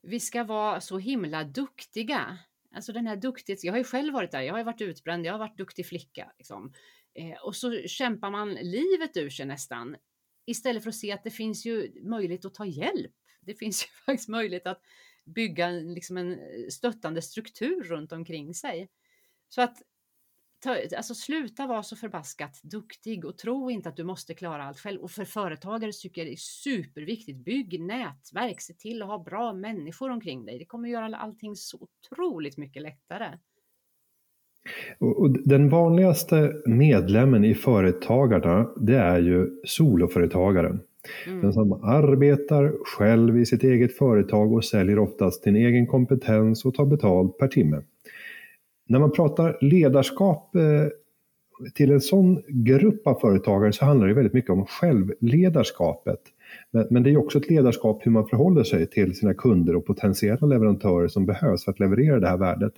vi 0.08 0.20
ska 0.20 0.44
vara 0.44 0.80
så 0.80 0.98
himla 0.98 1.44
duktiga. 1.44 2.38
Alltså 2.74 2.92
den 2.92 3.06
här 3.06 3.16
duktighets... 3.16 3.64
Jag 3.64 3.72
har 3.72 3.78
ju 3.78 3.84
själv 3.84 4.14
varit 4.14 4.30
där, 4.30 4.42
jag 4.42 4.54
har 4.54 4.64
varit 4.64 4.80
utbränd, 4.80 5.26
jag 5.26 5.32
har 5.32 5.38
varit 5.38 5.58
duktig 5.58 5.86
flicka. 5.86 6.32
Liksom. 6.38 6.72
Eh, 7.14 7.42
och 7.42 7.56
så 7.56 7.82
kämpar 7.86 8.30
man 8.30 8.54
livet 8.54 9.16
ur 9.16 9.30
sig 9.30 9.46
nästan. 9.46 9.96
Istället 10.46 10.82
för 10.82 10.90
att 10.90 10.96
se 10.96 11.12
att 11.12 11.24
det 11.24 11.30
finns 11.30 11.66
ju 11.66 12.02
möjlighet 12.02 12.44
att 12.44 12.54
ta 12.54 12.66
hjälp. 12.66 13.12
Det 13.40 13.54
finns 13.54 13.84
ju 13.84 13.88
faktiskt 13.88 14.28
möjlighet 14.28 14.66
att 14.66 14.82
bygga 15.24 15.70
liksom 15.70 16.16
en 16.16 16.32
eh, 16.32 16.68
stöttande 16.70 17.22
struktur 17.22 17.82
runt 17.82 18.12
omkring 18.12 18.54
sig. 18.54 18.88
Så 19.48 19.62
att 19.62 19.82
ta, 20.60 20.76
alltså 20.96 21.14
sluta 21.14 21.66
vara 21.66 21.82
så 21.82 21.96
förbaskat 21.96 22.60
duktig 22.62 23.24
och 23.24 23.38
tro 23.38 23.70
inte 23.70 23.88
att 23.88 23.96
du 23.96 24.04
måste 24.04 24.34
klara 24.34 24.64
allt 24.64 24.78
själv. 24.78 25.00
Och 25.00 25.10
för 25.10 25.24
företagare 25.24 25.92
tycker 25.92 26.20
jag 26.20 26.28
det 26.28 26.34
är 26.34 26.36
superviktigt. 26.36 27.44
Bygg 27.44 27.80
nätverk, 27.80 28.60
se 28.60 28.74
till 28.74 29.02
att 29.02 29.08
ha 29.08 29.24
bra 29.24 29.52
människor 29.52 30.10
omkring 30.10 30.44
dig. 30.44 30.58
Det 30.58 30.64
kommer 30.64 30.88
göra 30.88 31.16
allting 31.16 31.56
så 31.56 31.78
otroligt 31.80 32.56
mycket 32.56 32.82
lättare. 32.82 33.38
Och 34.98 35.30
den 35.30 35.68
vanligaste 35.68 36.52
medlemmen 36.66 37.44
i 37.44 37.54
Företagarna, 37.54 38.70
det 38.76 38.96
är 38.96 39.18
ju 39.18 39.60
soloföretagaren. 39.64 40.80
Mm. 41.26 41.40
Den 41.40 41.52
som 41.52 41.72
arbetar 41.72 42.72
själv 42.84 43.38
i 43.38 43.46
sitt 43.46 43.62
eget 43.62 43.96
företag 43.96 44.52
och 44.52 44.64
säljer 44.64 44.98
oftast 44.98 45.42
sin 45.42 45.56
egen 45.56 45.86
kompetens 45.86 46.64
och 46.64 46.74
tar 46.74 46.86
betalt 46.86 47.38
per 47.38 47.48
timme. 47.48 47.82
När 48.88 48.98
man 48.98 49.12
pratar 49.12 49.58
ledarskap 49.60 50.56
eh, 50.56 50.62
till 51.74 51.90
en 51.90 52.00
sån 52.00 52.42
grupp 52.48 53.06
av 53.06 53.14
företagare 53.14 53.72
så 53.72 53.84
handlar 53.84 54.06
det 54.06 54.14
väldigt 54.14 54.32
mycket 54.32 54.50
om 54.50 54.66
självledarskapet. 54.66 56.20
Men, 56.90 57.02
det 57.02 57.10
är 57.10 57.16
också 57.16 57.38
ett 57.38 57.50
ledarskap 57.50 58.06
hur 58.06 58.10
man 58.10 58.28
förhåller 58.28 58.64
sig 58.64 58.86
till 58.86 59.14
sina 59.14 59.34
kunder 59.34 59.76
och 59.76 59.86
potentiella 59.86 60.46
leverantörer 60.46 61.08
som 61.08 61.26
behövs 61.26 61.64
för 61.64 61.72
att 61.72 61.80
leverera 61.80 62.20
det 62.20 62.28
här 62.28 62.36
värdet. 62.36 62.72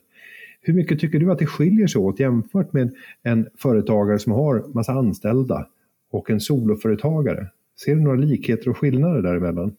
Hur 0.60 0.74
mycket 0.74 1.00
tycker 1.00 1.18
du 1.18 1.32
att 1.32 1.38
det 1.38 1.46
skiljer 1.46 1.86
sig 1.86 2.00
åt 2.00 2.20
jämfört 2.20 2.72
med 2.72 2.94
en 3.22 3.46
företagare 3.58 4.18
som 4.18 4.32
har 4.32 4.64
massa 4.74 4.92
anställda 4.92 5.66
och 6.10 6.30
en 6.30 6.40
soloföretagare? 6.40 7.46
Ser 7.84 7.94
du 7.94 8.00
några 8.00 8.16
likheter 8.16 8.68
och 8.68 8.78
skillnader 8.78 9.22
däremellan? 9.22 9.76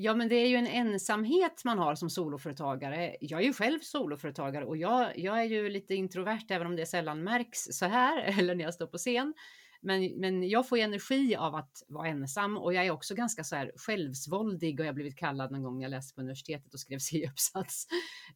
Ja, 0.00 0.14
men 0.14 0.28
det 0.28 0.34
är 0.34 0.48
ju 0.48 0.56
en 0.56 0.66
ensamhet 0.66 1.64
man 1.64 1.78
har 1.78 1.94
som 1.94 2.10
soloföretagare. 2.10 3.16
Jag 3.20 3.40
är 3.40 3.44
ju 3.44 3.52
själv 3.52 3.78
soloföretagare 3.80 4.64
och 4.64 4.76
jag, 4.76 5.18
jag 5.18 5.40
är 5.40 5.44
ju 5.44 5.68
lite 5.68 5.94
introvert, 5.94 6.44
även 6.48 6.66
om 6.66 6.76
det 6.76 6.86
sällan 6.86 7.24
märks 7.24 7.58
så 7.64 7.86
här 7.86 8.22
eller 8.38 8.54
när 8.54 8.64
jag 8.64 8.74
står 8.74 8.86
på 8.86 8.98
scen. 8.98 9.34
Men, 9.80 10.20
men 10.20 10.48
jag 10.48 10.68
får 10.68 10.78
energi 10.78 11.36
av 11.36 11.54
att 11.54 11.82
vara 11.88 12.08
ensam 12.08 12.56
och 12.56 12.74
jag 12.74 12.86
är 12.86 12.90
också 12.90 13.14
ganska 13.14 13.44
så 13.44 13.56
här 13.56 13.72
självsvåldig 13.76 14.80
och 14.80 14.86
jag 14.86 14.94
blivit 14.94 15.16
kallad 15.16 15.50
någon 15.50 15.62
gång 15.62 15.78
när 15.78 15.84
jag 15.84 15.90
läste 15.90 16.14
på 16.14 16.20
universitetet 16.20 16.74
och 16.74 16.80
skrev 16.80 16.98
C-uppsats. 17.10 17.86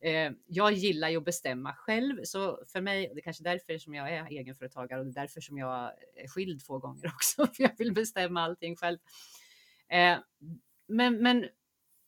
Eh, 0.00 0.32
jag 0.46 0.72
gillar 0.72 1.08
ju 1.08 1.16
att 1.16 1.24
bestämma 1.24 1.74
själv, 1.74 2.20
så 2.24 2.64
för 2.72 2.80
mig, 2.80 3.10
det 3.14 3.20
är 3.20 3.22
kanske 3.22 3.44
därför 3.44 3.78
som 3.78 3.94
jag 3.94 4.12
är 4.12 4.26
egenföretagare 4.26 5.00
och 5.00 5.06
det 5.06 5.10
är 5.10 5.22
därför 5.22 5.40
som 5.40 5.58
jag 5.58 5.92
är 6.16 6.28
skild 6.28 6.64
två 6.66 6.78
gånger 6.78 7.06
också, 7.14 7.46
för 7.46 7.62
jag 7.62 7.78
vill 7.78 7.92
bestämma 7.92 8.42
allting 8.42 8.76
själv. 8.76 8.98
Eh, 9.88 10.18
men, 10.92 11.22
men 11.22 11.46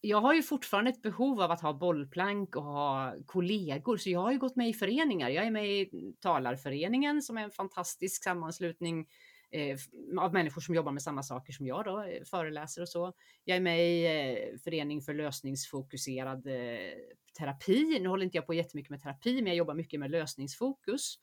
jag 0.01 0.21
har 0.21 0.33
ju 0.33 0.43
fortfarande 0.43 0.91
ett 0.91 1.01
behov 1.01 1.41
av 1.41 1.51
att 1.51 1.61
ha 1.61 1.73
bollplank 1.73 2.55
och 2.55 2.63
ha 2.63 3.15
kollegor, 3.25 3.97
så 3.97 4.09
jag 4.09 4.19
har 4.19 4.31
ju 4.31 4.37
gått 4.39 4.55
med 4.55 4.69
i 4.69 4.73
föreningar. 4.73 5.29
Jag 5.29 5.45
är 5.45 5.51
med 5.51 5.67
i 5.69 5.89
Talarföreningen 6.19 7.21
som 7.21 7.37
är 7.37 7.43
en 7.43 7.51
fantastisk 7.51 8.23
sammanslutning 8.23 9.07
eh, 9.51 9.77
av 10.19 10.33
människor 10.33 10.61
som 10.61 10.75
jobbar 10.75 10.91
med 10.91 11.01
samma 11.01 11.23
saker 11.23 11.53
som 11.53 11.67
jag 11.67 11.85
då, 11.85 12.01
eh, 12.01 12.23
föreläser 12.23 12.81
och 12.81 12.89
så. 12.89 13.13
Jag 13.43 13.57
är 13.57 13.61
med 13.61 13.89
i 13.89 14.05
eh, 14.05 14.59
Förening 14.63 15.01
för 15.01 15.13
lösningsfokuserad 15.13 16.47
eh, 16.47 16.91
terapi. 17.37 17.99
Nu 17.99 18.09
håller 18.09 18.25
inte 18.25 18.37
jag 18.37 18.45
på 18.45 18.53
jättemycket 18.53 18.89
med 18.89 19.01
terapi, 19.01 19.35
men 19.35 19.47
jag 19.47 19.55
jobbar 19.55 19.73
mycket 19.73 19.99
med 19.99 20.11
lösningsfokus. 20.11 21.15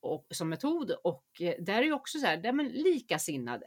och, 0.00 0.26
som 0.30 0.48
metod 0.48 0.90
och 1.04 1.24
eh, 1.40 1.54
där 1.58 1.78
är 1.78 1.82
ju 1.82 1.92
också 1.92 2.18
så 2.18 2.26
här, 2.26 2.36
där 2.36 2.52
man 2.52 2.68
likasinnade. 2.68 3.66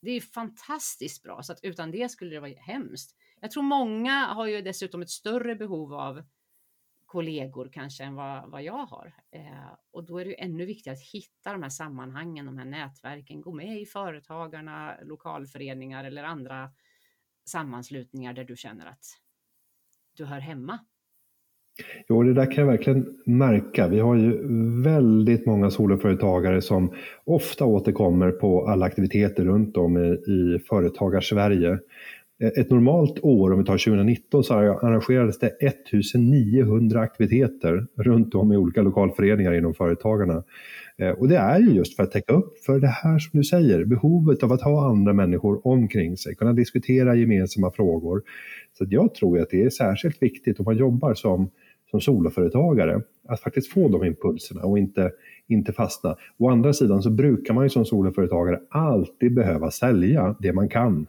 Det 0.00 0.10
är 0.10 0.20
fantastiskt 0.20 1.22
bra 1.22 1.42
så 1.42 1.52
att 1.52 1.60
utan 1.62 1.90
det 1.90 2.08
skulle 2.08 2.34
det 2.34 2.40
vara 2.40 2.60
hemskt. 2.60 3.16
Jag 3.40 3.50
tror 3.50 3.62
många 3.62 4.26
har 4.26 4.46
ju 4.46 4.62
dessutom 4.62 5.02
ett 5.02 5.10
större 5.10 5.56
behov 5.56 5.94
av 5.94 6.22
kollegor 7.06 7.70
kanske 7.72 8.04
än 8.04 8.14
vad, 8.14 8.50
vad 8.50 8.62
jag 8.62 8.86
har. 8.86 9.14
Eh, 9.30 9.72
och 9.90 10.04
då 10.04 10.18
är 10.18 10.24
det 10.24 10.30
ju 10.30 10.36
ännu 10.38 10.66
viktigare 10.66 10.96
att 10.96 11.02
hitta 11.12 11.52
de 11.52 11.62
här 11.62 11.70
sammanhangen, 11.70 12.46
de 12.46 12.58
här 12.58 12.64
nätverken, 12.64 13.40
gå 13.40 13.52
med 13.52 13.80
i 13.80 13.86
företagarna, 13.86 14.96
lokalföreningar 15.02 16.04
eller 16.04 16.24
andra 16.24 16.72
sammanslutningar 17.44 18.32
där 18.32 18.44
du 18.44 18.56
känner 18.56 18.86
att 18.86 19.04
du 20.12 20.24
hör 20.24 20.40
hemma. 20.40 20.78
Jo, 22.08 22.22
det 22.22 22.34
där 22.34 22.46
kan 22.52 22.64
jag 22.64 22.70
verkligen 22.70 23.06
märka. 23.24 23.88
Vi 23.88 24.00
har 24.00 24.16
ju 24.16 24.38
väldigt 24.82 25.46
många 25.46 25.70
soloföretagare 25.70 26.62
som 26.62 26.92
ofta 27.24 27.64
återkommer 27.64 28.30
på 28.30 28.66
alla 28.66 28.86
aktiviteter 28.86 29.44
runt 29.44 29.76
om 29.76 29.98
i, 29.98 30.32
i 30.32 30.58
Företagarsverige. 30.68 31.78
E, 32.42 32.46
ett 32.60 32.70
normalt 32.70 33.18
år, 33.22 33.52
om 33.52 33.58
vi 33.58 33.64
tar 33.64 33.78
2019, 33.78 34.44
så 34.44 34.54
arrangerades 34.54 35.38
det 35.38 35.46
1900 35.46 37.00
aktiviteter 37.00 37.86
runt 37.96 38.34
om 38.34 38.52
i 38.52 38.56
olika 38.56 38.82
lokalföreningar 38.82 39.54
inom 39.54 39.74
Företagarna. 39.74 40.44
E, 40.98 41.10
och 41.10 41.28
det 41.28 41.36
är 41.36 41.58
ju 41.58 41.70
just 41.70 41.96
för 41.96 42.02
att 42.02 42.12
täcka 42.12 42.32
upp 42.32 42.58
för 42.58 42.80
det 42.80 42.86
här 42.86 43.18
som 43.18 43.40
du 43.40 43.44
säger, 43.44 43.84
behovet 43.84 44.42
av 44.42 44.52
att 44.52 44.62
ha 44.62 44.88
andra 44.90 45.12
människor 45.12 45.66
omkring 45.66 46.16
sig, 46.16 46.34
kunna 46.34 46.52
diskutera 46.52 47.14
gemensamma 47.14 47.70
frågor. 47.70 48.22
Så 48.78 48.86
jag 48.88 49.14
tror 49.14 49.40
att 49.40 49.50
det 49.50 49.62
är 49.62 49.70
särskilt 49.70 50.22
viktigt 50.22 50.58
om 50.58 50.64
man 50.64 50.76
jobbar 50.76 51.14
som, 51.14 51.50
som 51.90 52.00
soloföretagare, 52.00 53.00
att 53.28 53.40
faktiskt 53.40 53.72
få 53.72 53.88
de 53.88 54.04
impulserna 54.04 54.62
och 54.62 54.78
inte, 54.78 55.10
inte 55.46 55.72
fastna. 55.72 56.16
Å 56.36 56.48
andra 56.48 56.72
sidan 56.72 57.02
så 57.02 57.10
brukar 57.10 57.54
man 57.54 57.64
ju 57.64 57.70
som 57.70 57.84
soloföretagare 57.84 58.60
alltid 58.68 59.34
behöva 59.34 59.70
sälja 59.70 60.36
det 60.38 60.52
man 60.52 60.68
kan 60.68 61.06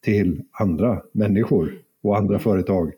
till 0.00 0.42
andra 0.52 1.02
människor 1.12 1.72
och 2.02 2.16
andra 2.16 2.38
företag. 2.38 2.92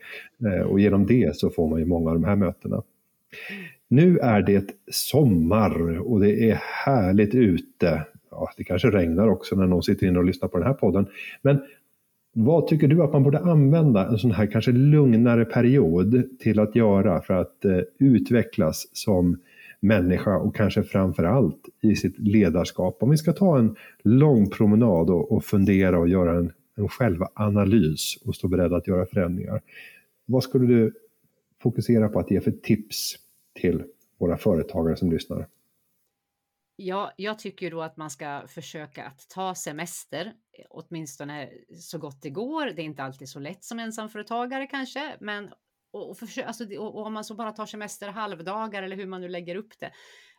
Eh, 0.46 0.66
och 0.66 0.80
genom 0.80 1.06
det 1.06 1.36
så 1.36 1.50
får 1.50 1.68
man 1.68 1.78
ju 1.78 1.84
många 1.84 2.10
av 2.10 2.20
de 2.20 2.24
här 2.24 2.36
mötena. 2.36 2.82
Nu 3.88 4.18
är 4.18 4.42
det 4.42 4.70
sommar 4.90 5.98
och 5.98 6.20
det 6.20 6.50
är 6.50 6.62
härligt 6.84 7.34
ute. 7.34 8.02
Ja, 8.30 8.50
det 8.56 8.64
kanske 8.64 8.90
regnar 8.90 9.28
också 9.28 9.56
när 9.56 9.66
någon 9.66 9.82
sitter 9.82 10.06
inne 10.06 10.18
och 10.18 10.24
lyssnar 10.24 10.48
på 10.48 10.58
den 10.58 10.66
här 10.66 10.74
podden. 10.74 11.06
Men 11.42 11.62
vad 12.32 12.66
tycker 12.66 12.88
du 12.88 13.02
att 13.02 13.12
man 13.12 13.22
borde 13.22 13.38
använda 13.38 14.08
en 14.08 14.18
sån 14.18 14.30
här 14.30 14.46
kanske 14.46 14.72
lugnare 14.72 15.44
period 15.44 16.38
till 16.38 16.60
att 16.60 16.76
göra 16.76 17.20
för 17.20 17.34
att 17.34 17.64
eh, 17.64 17.78
utvecklas 17.98 18.86
som 18.92 19.38
människa 19.80 20.36
och 20.36 20.56
kanske 20.56 20.82
framför 20.82 21.24
allt 21.24 21.60
i 21.82 21.96
sitt 21.96 22.18
ledarskap? 22.18 23.02
Om 23.02 23.10
vi 23.10 23.16
ska 23.16 23.32
ta 23.32 23.58
en 23.58 23.76
lång 24.02 24.50
promenad 24.50 25.10
och, 25.10 25.32
och 25.32 25.44
fundera 25.44 25.98
och 25.98 26.08
göra 26.08 26.38
en, 26.38 26.52
en 26.76 26.88
självanalys 26.88 28.16
och 28.24 28.34
stå 28.34 28.48
beredd 28.48 28.72
att 28.72 28.86
göra 28.86 29.06
förändringar. 29.06 29.60
Vad 30.26 30.42
skulle 30.42 30.66
du 30.66 30.92
fokusera 31.62 32.08
på 32.08 32.20
att 32.20 32.30
ge 32.30 32.40
för 32.40 32.50
tips 32.50 33.16
till 33.60 33.82
våra 34.18 34.36
företagare 34.36 34.96
som 34.96 35.10
lyssnar? 35.10 35.46
Ja, 36.80 37.12
jag 37.16 37.38
tycker 37.38 37.70
då 37.70 37.82
att 37.82 37.96
man 37.96 38.10
ska 38.10 38.46
försöka 38.48 39.06
att 39.06 39.28
ta 39.28 39.54
semester, 39.54 40.26
eh, 40.26 40.66
åtminstone 40.70 41.50
så 41.80 41.98
gott 41.98 42.22
det 42.22 42.30
går. 42.30 42.66
Det 42.66 42.82
är 42.82 42.84
inte 42.84 43.02
alltid 43.02 43.28
så 43.28 43.38
lätt 43.38 43.64
som 43.64 43.78
ensamföretagare 43.78 44.66
kanske, 44.66 45.16
men 45.20 45.52
och, 45.90 46.10
och, 46.10 46.16
försö- 46.16 46.44
alltså, 46.44 46.76
och 46.76 47.06
om 47.06 47.12
man 47.12 47.24
så 47.24 47.34
bara 47.34 47.52
tar 47.52 47.66
semester 47.66 48.08
halvdagar 48.08 48.82
eller 48.82 48.96
hur 48.96 49.06
man 49.06 49.20
nu 49.20 49.28
lägger 49.28 49.56
upp 49.56 49.78
det. 49.78 49.92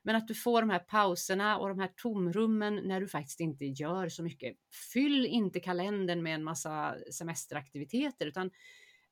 Men 0.04 0.16
att 0.16 0.28
du 0.28 0.36
får 0.36 0.62
de 0.62 0.70
här 0.70 0.80
pauserna 0.80 1.58
och 1.58 1.70
de 1.70 1.80
här 1.80 1.92
tomrummen 1.96 2.76
när 2.76 3.02
du 3.02 3.08
faktiskt 3.08 3.40
inte 3.40 3.66
gör 3.66 4.10
så 4.10 4.24
mycket. 4.24 4.58
Fyll 4.94 5.26
inte 5.26 5.60
kalendern 5.60 6.24
med 6.24 6.36
en 6.36 6.44
massa 6.44 6.96
semesteraktiviteter, 7.12 8.26
utan 8.26 8.52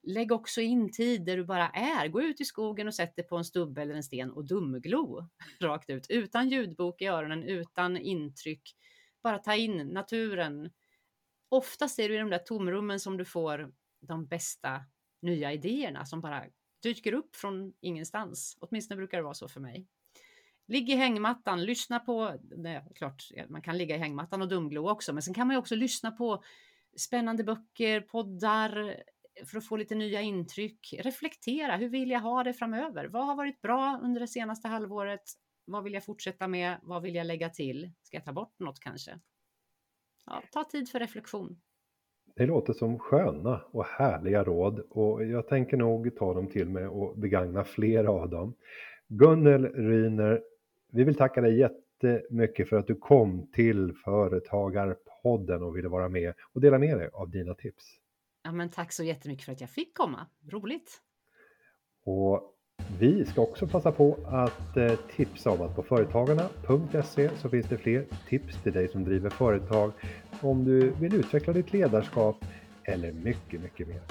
Lägg 0.04 0.32
också 0.32 0.62
in 0.62 0.92
tid 0.92 1.26
där 1.26 1.38
du 1.38 1.44
bara 1.44 1.70
är. 1.70 2.08
Gå 2.08 2.22
ut 2.22 2.42
i 2.42 2.46
skogen 2.46 2.88
och 2.88 2.96
sätt 2.96 3.16
dig 3.16 3.28
på 3.28 3.38
en 3.38 3.46
stubbe 3.46 3.82
eller 3.82 3.96
en 3.96 4.04
sten 4.04 4.32
och 4.32 4.46
dumglo 4.46 5.30
rakt 5.62 5.90
ut 5.90 6.06
utan 6.10 6.50
ljudbok 6.50 7.02
i 7.02 7.06
öronen, 7.06 7.44
utan 7.44 7.98
intryck. 7.98 8.76
Bara 9.24 9.40
ta 9.40 9.56
in 9.56 9.78
naturen. 9.78 10.72
Oftast 11.50 12.00
är 12.00 12.10
det 12.10 12.16
i 12.16 12.18
de 12.18 12.30
där 12.30 12.38
tomrummen 12.38 13.00
som 13.00 13.18
du 13.18 13.26
får 13.26 13.72
de 14.00 14.28
bästa 14.28 14.84
nya 15.22 15.54
idéerna 15.54 16.06
som 16.06 16.22
bara 16.22 16.44
dyker 16.84 17.14
upp 17.14 17.36
från 17.36 17.74
ingenstans. 17.80 18.58
Åtminstone 18.60 18.98
brukar 18.98 19.18
det 19.18 19.24
vara 19.24 19.34
så 19.34 19.48
för 19.48 19.60
mig. 19.60 19.88
Ligg 20.68 20.90
i 20.90 20.96
hängmattan, 20.96 21.64
lyssna 21.66 22.00
på, 22.00 22.40
nej, 22.42 22.84
klart 22.96 23.24
man 23.50 23.62
kan 23.62 23.78
ligga 23.78 23.96
i 23.96 24.00
hängmattan 24.00 24.42
och 24.42 24.48
dumglo 24.48 24.90
också, 24.90 25.14
men 25.14 25.24
sen 25.24 25.34
kan 25.34 25.48
man 25.48 25.54
ju 25.54 25.60
också 25.60 25.76
lyssna 25.76 26.12
på 26.12 26.44
spännande 26.98 27.44
böcker, 27.44 28.02
poddar, 28.02 29.04
för 29.45 29.58
att 29.58 29.67
få 29.67 29.78
lite 29.78 29.95
nya 29.95 30.21
intryck. 30.21 30.93
Reflektera, 31.00 31.76
hur 31.76 31.89
vill 31.89 32.12
jag 32.12 32.19
ha 32.19 32.43
det 32.43 32.54
framöver? 32.54 33.06
Vad 33.06 33.26
har 33.26 33.36
varit 33.36 33.62
bra 33.62 34.00
under 34.04 34.21
det 34.21 34.28
senaste 34.28 34.67
halvåret? 34.67 35.23
Vad 35.65 35.84
vill 35.84 35.93
jag 35.93 36.06
fortsätta 36.06 36.47
med? 36.47 36.78
Vad 36.82 37.02
vill 37.02 37.15
jag 37.15 37.28
lägga 37.28 37.50
till? 37.50 37.91
Ska 38.04 38.17
jag 38.17 38.26
ta 38.26 38.34
bort 38.34 38.60
något 38.60 38.80
kanske? 38.80 39.19
Ja, 40.26 40.43
ta 40.52 40.63
tid 40.63 40.89
för 40.89 41.00
reflektion. 41.00 41.60
Det 42.36 42.45
låter 42.45 42.73
som 42.73 43.00
sköna 43.00 43.62
och 43.71 43.86
härliga 43.86 44.43
råd 44.43 44.80
och 44.80 45.26
jag 45.26 45.47
tänker 45.47 45.78
nog 45.78 46.15
ta 46.15 46.34
dem 46.34 46.47
till 46.47 46.69
mig 46.69 46.88
och 46.88 47.17
begagna 47.17 47.63
flera 47.63 48.12
av 48.12 48.30
dem. 48.30 48.54
Gunnel 49.08 49.65
Ryner, 49.65 50.41
vi 50.91 51.04
vill 51.04 51.15
tacka 51.15 51.41
dig 51.41 51.60
jättemycket 51.60 52.69
för 52.69 52.78
att 52.78 52.88
du 52.88 52.95
kom 52.95 53.47
till 53.52 53.93
Företagarpodden 53.93 55.63
och 55.63 55.78
ville 55.78 55.88
vara 55.88 56.10
med 56.10 56.34
och 56.54 56.62
dela 56.62 56.80
med 56.80 56.97
dig 56.97 57.10
av 57.13 57.30
dina 57.30 57.54
tips. 57.54 57.86
Ja, 58.48 58.52
men 58.52 58.70
tack 58.70 58.92
så 58.92 59.04
jättemycket 59.04 59.46
för 59.46 59.52
att 59.52 59.62
jag 59.62 59.70
fick 59.70 59.98
komma. 59.98 60.26
Roligt! 60.50 61.02
Och 62.06 62.54
vi 63.00 63.26
ska 63.26 63.42
också 63.42 63.68
passa 63.68 63.92
på 63.92 64.18
att 64.26 64.78
eh, 64.78 64.94
tipsa 65.16 65.52
om 65.52 65.62
att 65.62 65.76
på 65.76 65.84
företagarna.se 65.84 67.30
så 67.38 67.50
finns 67.50 67.66
det 67.66 67.78
fler 67.78 68.06
tips 68.30 68.64
till 68.64 68.74
dig 68.74 68.88
som 68.88 69.04
driver 69.04 69.30
företag 69.30 69.92
om 70.42 70.66
du 70.66 70.90
vill 70.90 71.16
utveckla 71.16 71.54
ditt 71.54 71.74
ledarskap 71.74 72.46
eller 72.84 73.12
mycket, 73.12 73.62
mycket 73.62 73.88
mer. 73.88 74.02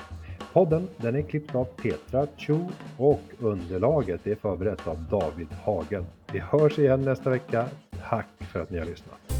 Podden 0.53 0.88
den 0.96 1.16
är 1.16 1.22
klippt 1.22 1.55
av 1.55 1.64
Petra 1.64 2.27
Chu 2.37 2.59
och 2.99 3.22
underlaget 3.38 4.27
är 4.27 4.35
förberett 4.35 4.87
av 4.87 5.05
David 5.11 5.53
Hagen. 5.53 6.07
Vi 6.33 6.38
hörs 6.38 6.79
igen 6.79 7.03
nästa 7.03 7.31
vecka. 7.31 7.68
Tack 8.09 8.29
för 8.53 8.61
att 8.61 8.70
ni 8.70 8.79
har 8.79 8.87
lyssnat! 8.87 9.36